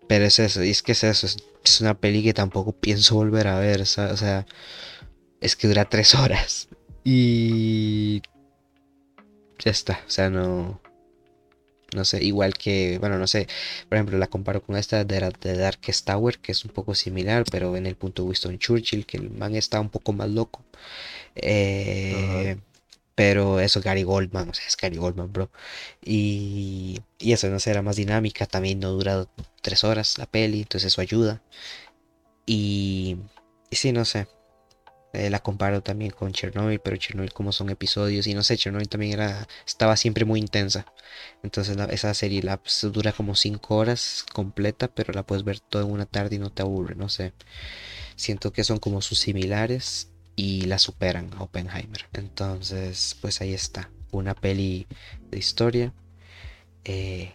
[0.10, 3.48] pero es eso, y es que es eso, es, una peli que tampoco pienso volver
[3.48, 4.48] a ver, o sea,
[5.40, 6.68] es que dura tres horas
[7.04, 8.24] y
[9.60, 10.82] ya está, o sea, no.
[11.96, 13.48] No sé, igual que, bueno, no sé,
[13.88, 17.44] por ejemplo, la comparo con esta de, de Darkest Tower, que es un poco similar,
[17.52, 20.64] pero en el punto de Winston Churchill, que el man está un poco más loco.
[21.36, 22.58] Eh,
[23.20, 25.52] pero eso, Gary Goldman, o sea, es Gary Goldman, bro.
[26.02, 29.28] Y, y eso, no sé, era más dinámica, también no dura
[29.62, 31.42] tres horas la peli, entonces eso ayuda.
[32.46, 33.18] Y,
[33.70, 34.28] y sí, no sé,
[35.14, 38.90] eh, la comparo también con Chernobyl, pero Chernobyl como son episodios, y no sé, Chernobyl
[38.90, 40.86] también era, estaba siempre muy intensa.
[41.44, 45.86] Entonces esa serie la, pues, dura como 5 horas completa, pero la puedes ver toda
[45.86, 47.34] en una tarde y no te aburre, no sé.
[48.16, 50.09] Siento que son como sus similares
[50.40, 52.06] y la superan a Oppenheimer.
[52.14, 53.92] Entonces, pues ahí está.
[54.14, 54.88] Una peli
[55.30, 55.94] de historia
[56.86, 57.34] eh,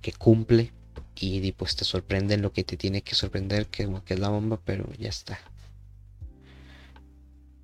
[0.00, 0.72] que cumple
[1.20, 4.20] y, pues te sorprende en lo que te tiene que sorprender, que, como que es
[4.20, 5.38] la bomba, pero ya está.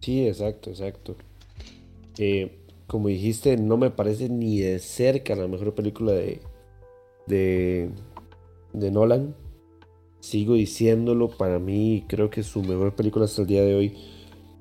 [0.01, 1.17] Sí, exacto, exacto.
[2.19, 6.43] Eh, como dijiste, no me parece ni de cerca la mejor película de,
[7.27, 7.89] de,
[8.75, 9.35] de Nolan.
[10.21, 14.15] Sigo diciéndolo, para mí creo que su mejor película hasta el día de hoy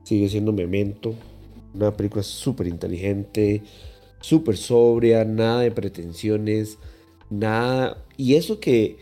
[0.03, 1.13] sigue siendo Memento.
[1.73, 3.63] Una película súper inteligente,
[4.21, 6.77] súper sobria, nada de pretensiones,
[7.29, 7.97] nada...
[8.15, 8.97] Y eso que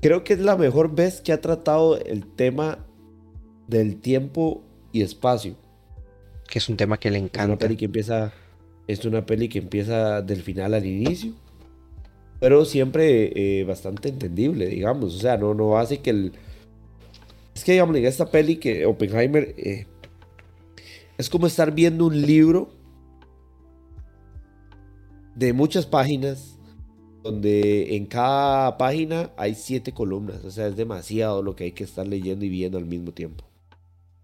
[0.00, 2.86] creo que es la mejor vez que ha tratado el tema
[3.68, 5.56] del tiempo y espacio.
[6.48, 7.56] Que es un tema que le Es una encanta.
[7.58, 8.32] peli que empieza,
[8.86, 11.32] es una peli que empieza del final al inicio,
[12.40, 15.14] pero siempre eh, bastante entendible, digamos.
[15.14, 16.32] O sea, no, no hace que el...
[17.54, 19.86] Es que, digamos, en esta peli que Oppenheimer eh,
[21.18, 22.70] es como estar viendo un libro
[25.34, 26.58] de muchas páginas,
[27.22, 30.44] donde en cada página hay siete columnas.
[30.44, 33.44] O sea, es demasiado lo que hay que estar leyendo y viendo al mismo tiempo.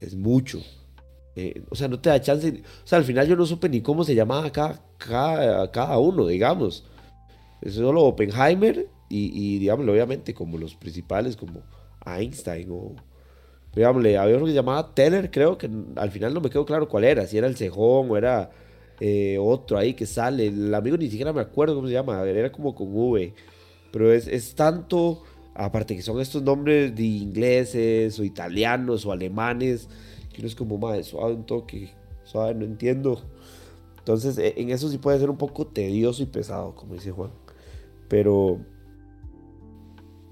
[0.01, 0.61] Es mucho.
[1.37, 2.63] Eh, o sea, no te da chance.
[2.85, 6.27] O sea, al final yo no supe ni cómo se llamaba cada, cada, cada uno,
[6.27, 6.85] digamos.
[7.63, 11.63] Es solo Oppenheimer y, y, obviamente, como los principales, como
[12.05, 12.95] Einstein o...
[13.75, 16.89] Digámosle, había uno que se llamaba Teller, creo que al final no me quedó claro
[16.89, 18.51] cuál era, si era el cejón o era
[18.99, 20.49] eh, otro ahí que sale.
[20.49, 23.33] El amigo ni siquiera me acuerdo cómo se llama, era como con V.
[23.93, 25.23] Pero es, es tanto,
[25.55, 29.89] aparte que son estos nombres de ingleses o italianos o alemanes,
[30.33, 31.91] que uno es como, más suave un toque,
[32.25, 33.23] suave, no entiendo.
[33.99, 37.31] Entonces, e, en eso sí puede ser un poco tedioso y pesado, como dice Juan.
[38.09, 38.59] Pero,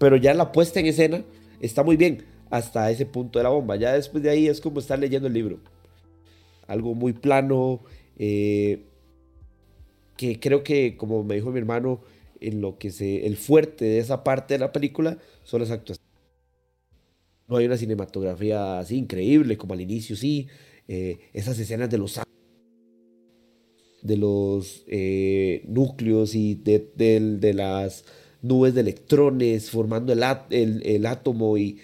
[0.01, 1.23] pero ya la puesta en escena
[1.61, 3.77] está muy bien hasta ese punto de la bomba.
[3.77, 5.59] Ya después de ahí es como estar leyendo el libro.
[6.67, 7.81] Algo muy plano,
[8.19, 8.85] eh,
[10.17, 12.01] que creo que, como me dijo mi hermano,
[12.41, 16.07] en lo que se, el fuerte de esa parte de la película son las actuaciones.
[17.47, 20.49] No hay una cinematografía así increíble como al inicio, sí.
[20.87, 22.21] Eh, esas escenas de los
[24.03, 28.05] de los eh, núcleos y de, de, las
[28.43, 31.79] nubes de electrones formando el, el, átomo y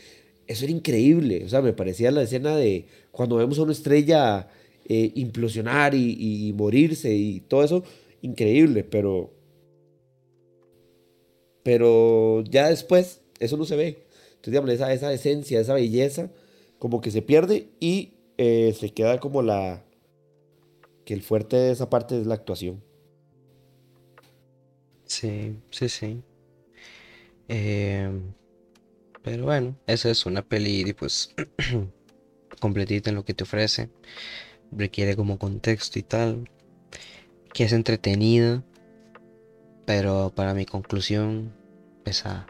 [0.46, 1.44] eso era increíble.
[1.44, 4.48] O sea, me parecía la escena de cuando vemos a una estrella
[4.86, 7.84] eh, implosionar y, morirse y todo eso,
[8.22, 9.32] increíble, pero
[11.62, 13.88] pero ya después eso no se ve.
[13.88, 16.30] Entonces, digamos, esa, esa esencia, esa belleza,
[16.78, 19.82] como que se pierde y eh, se queda como la,
[21.04, 22.82] que el fuerte de esa parte es la actuación.
[25.06, 26.22] Sí, sí, sí.
[27.48, 28.32] Em,
[29.24, 31.34] pero bueno, esa es una peli pues
[32.60, 33.88] completita en lo que te ofrece.
[34.70, 36.50] Requiere como contexto y tal.
[37.54, 38.62] Que es entretenida.
[39.86, 41.54] Pero para mi conclusión,
[42.04, 42.46] pesada.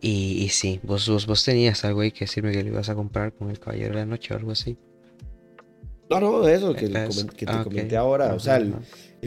[0.00, 2.94] Y, y sí, vos, vos, vos tenías algo ahí que decirme que lo ibas a
[2.94, 4.78] comprar con el Caballero de la Noche o algo así.
[6.08, 8.32] No, no, eso que, que te ah, comenté ahora.
[8.32, 8.74] o sea, el,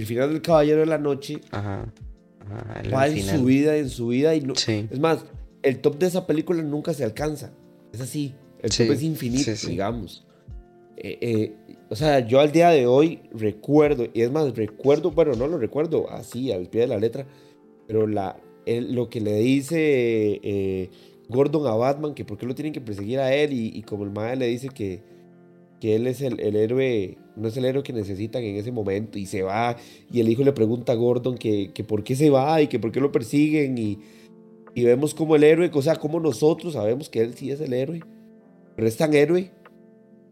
[0.05, 1.93] final del Caballero de la Noche ajá,
[2.91, 4.33] va en su vida, en su vida.
[4.33, 5.25] Y no, Es más,
[5.63, 7.51] el top de esa película nunca se alcanza.
[7.93, 8.33] Es así.
[8.61, 10.25] El top es infinito, digamos.
[10.97, 11.53] Eh, eh,
[11.89, 15.57] o sea, yo al día de hoy recuerdo, y es más, recuerdo, bueno, no lo
[15.57, 17.25] recuerdo así, al pie de la letra,
[17.87, 20.89] pero la, lo que le dice eh,
[21.27, 24.03] Gordon a Batman, que por qué lo tienen que perseguir a él, y, y como
[24.03, 25.01] el madre le dice que
[25.81, 29.25] que él es el, héroe, no es el héroe que necesitan en ese momento y
[29.25, 29.75] se va
[30.13, 32.91] y el hijo le pregunta a Gordon que, por qué se va y que por
[32.91, 33.97] qué lo persiguen y,
[34.75, 38.01] vemos como el héroe, o sea, como nosotros sabemos que él sí es el héroe,
[38.75, 39.51] pero es tan héroe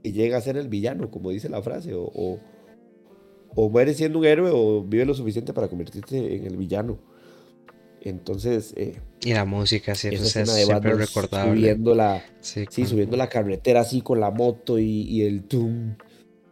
[0.03, 2.39] y llega a ser el villano, como dice la frase, o,
[3.55, 6.99] o, muere siendo un héroe o vive lo suficiente para convertirse en el villano.
[8.01, 8.73] Entonces...
[8.77, 11.55] Eh, y la música siempre, es siempre recordable.
[11.55, 15.95] Subiendo la, sí, subiendo la carretera así con la moto y, el tum,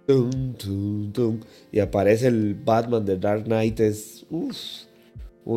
[0.06, 1.40] tum, tum, tum.
[1.72, 3.80] Y aparece el Batman de Dark Knight.
[3.80, 4.26] Es...
[4.30, 4.54] uno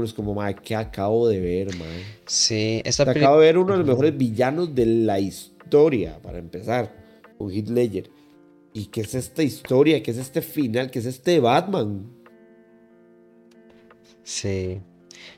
[0.04, 2.04] es como, madre, ¿qué acabo de ver, madre?
[2.26, 6.94] Sí, esta Acabo de ver uno de los mejores villanos de la historia, para empezar,
[7.38, 8.10] con Heath Ledger.
[8.72, 10.02] ¿Y qué es esta historia?
[10.02, 10.90] ¿Qué es este final?
[10.90, 12.08] ¿Qué es este Batman?
[14.22, 14.80] Sí.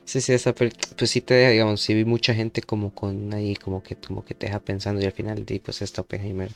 [0.05, 0.73] Sí, sí, esa pues
[1.05, 4.33] sí te deja, digamos, sí vi mucha gente como con ahí, como que, como que
[4.33, 6.51] te deja pensando y al final, pues esta Oppenheimer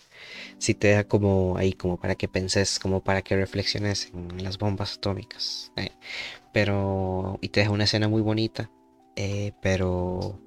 [0.57, 4.57] sí te deja como ahí, como para que penses, como para que reflexiones en las
[4.57, 5.71] bombas atómicas.
[5.77, 5.91] Eh,
[6.57, 8.71] pero, y te deja una escena muy bonita,
[9.15, 10.41] eh, pero,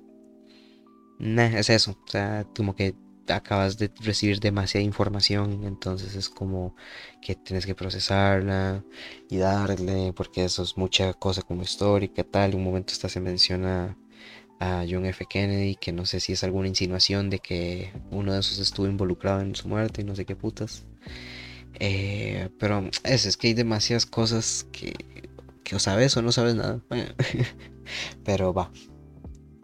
[1.20, 2.96] nah, es eso, o sea, como que
[3.28, 6.74] acabas de recibir demasiada información, entonces es como
[7.22, 8.84] que tienes que procesarla
[9.28, 12.56] y darle, porque eso es mucha cosa como histórica, tal.
[12.56, 13.96] Un momento hasta se menciona
[14.58, 15.24] a John F.
[15.30, 19.42] Kennedy, que no sé si es alguna insinuación de que uno de esos estuvo involucrado
[19.42, 20.86] en su muerte y no sé qué putas.
[21.78, 24.92] Eh, pero es, es que hay demasiadas cosas que,
[25.70, 26.80] que o sabes o no sabes nada.
[28.24, 28.72] pero va.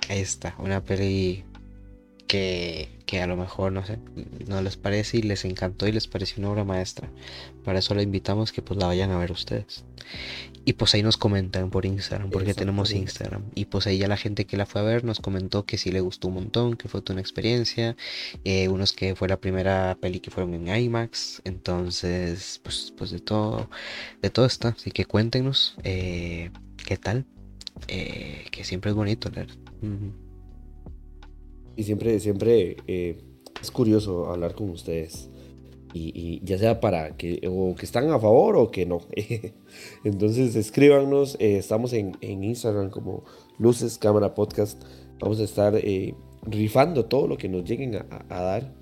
[0.08, 1.44] Está, una peli
[2.28, 2.88] que,
[3.20, 3.98] a lo mejor no sé,
[4.46, 7.10] no les parece y les encantó y les pareció una obra maestra.
[7.64, 9.84] Para eso la invitamos que pues la vayan a ver ustedes.
[10.68, 13.44] Y pues ahí nos comentan por Instagram, porque tenemos Instagram.
[13.54, 15.92] Y pues ahí ya la gente que la fue a ver nos comentó que sí
[15.92, 17.96] le gustó un montón, que fue toda una experiencia.
[18.42, 21.40] Eh, unos que fue la primera peli que fueron en IMAX.
[21.44, 23.70] Entonces, pues, pues de todo,
[24.20, 24.70] de todo está.
[24.70, 26.50] Así que cuéntenos eh,
[26.84, 27.26] qué tal.
[27.86, 29.56] Eh, que siempre es bonito leer.
[31.76, 32.76] Y siempre, siempre
[33.62, 35.30] es curioso hablar con ustedes.
[35.96, 39.00] Y, ya sea para que o que están a favor o que no.
[40.04, 41.36] Entonces escríbanos.
[41.40, 43.24] Eh, estamos en, Instagram como
[43.58, 44.82] Luces Cámara Podcast.
[45.20, 48.74] Vamos a estar eh, rifando todo lo que nos lleguen a, dar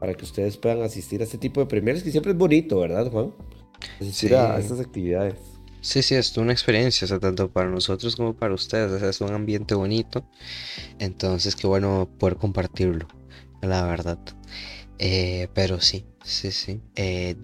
[0.00, 3.10] para que ustedes puedan asistir a este tipo de premieres que siempre es bonito, ¿verdad,
[3.10, 3.32] Juan?
[4.00, 5.36] Asistir a estas actividades.
[5.80, 9.08] Sí, sí, es una experiencia, o sea, tanto para nosotros como para ustedes, o sea,
[9.08, 10.28] es un ambiente bonito,
[10.98, 13.06] entonces qué bueno poder compartirlo.
[13.62, 14.18] la verdad.
[14.98, 16.80] Eh, pero sí, sí, sí.
[16.96, 17.36] Eh,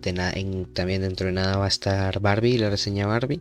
[0.75, 3.41] también dentro de nada va a estar Barbie, la reseña Barbie.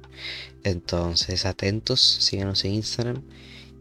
[0.64, 3.24] Entonces, atentos, síganos en Instagram.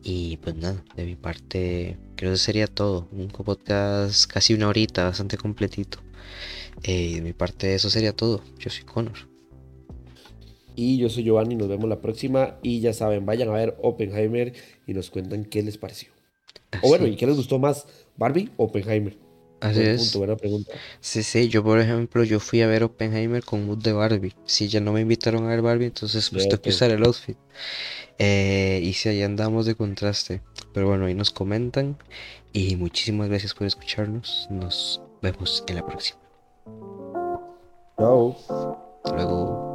[0.02, 3.08] Y pues nada, de mi parte, creo que sería todo.
[3.12, 5.98] Un podcast casi una horita, bastante completito.
[6.82, 8.42] Eh, de mi parte, eso sería todo.
[8.58, 9.28] Yo soy Connor.
[10.74, 12.56] Y yo soy Giovanni, nos vemos la próxima.
[12.62, 14.54] Y ya saben, vayan a ver Oppenheimer
[14.86, 16.11] y nos cuentan qué les pareció.
[16.82, 17.86] O bueno, ¿y qué les gustó más?
[18.16, 19.30] ¿Barbie o Oppenheimer?
[19.61, 20.16] Así es.
[20.38, 20.72] pregunta.
[21.00, 24.34] Sí, sí, yo por ejemplo, yo fui a ver Oppenheimer con mood de Barbie.
[24.44, 27.36] Si ya no me invitaron a ver Barbie, entonces pues tengo que usar el outfit.
[28.18, 30.42] Eh, y si ahí andamos de contraste.
[30.72, 31.98] Pero bueno, ahí nos comentan.
[32.52, 34.46] Y muchísimas gracias por escucharnos.
[34.50, 36.20] Nos vemos en la próxima.
[37.98, 38.36] Chao.
[39.04, 39.69] Hasta luego.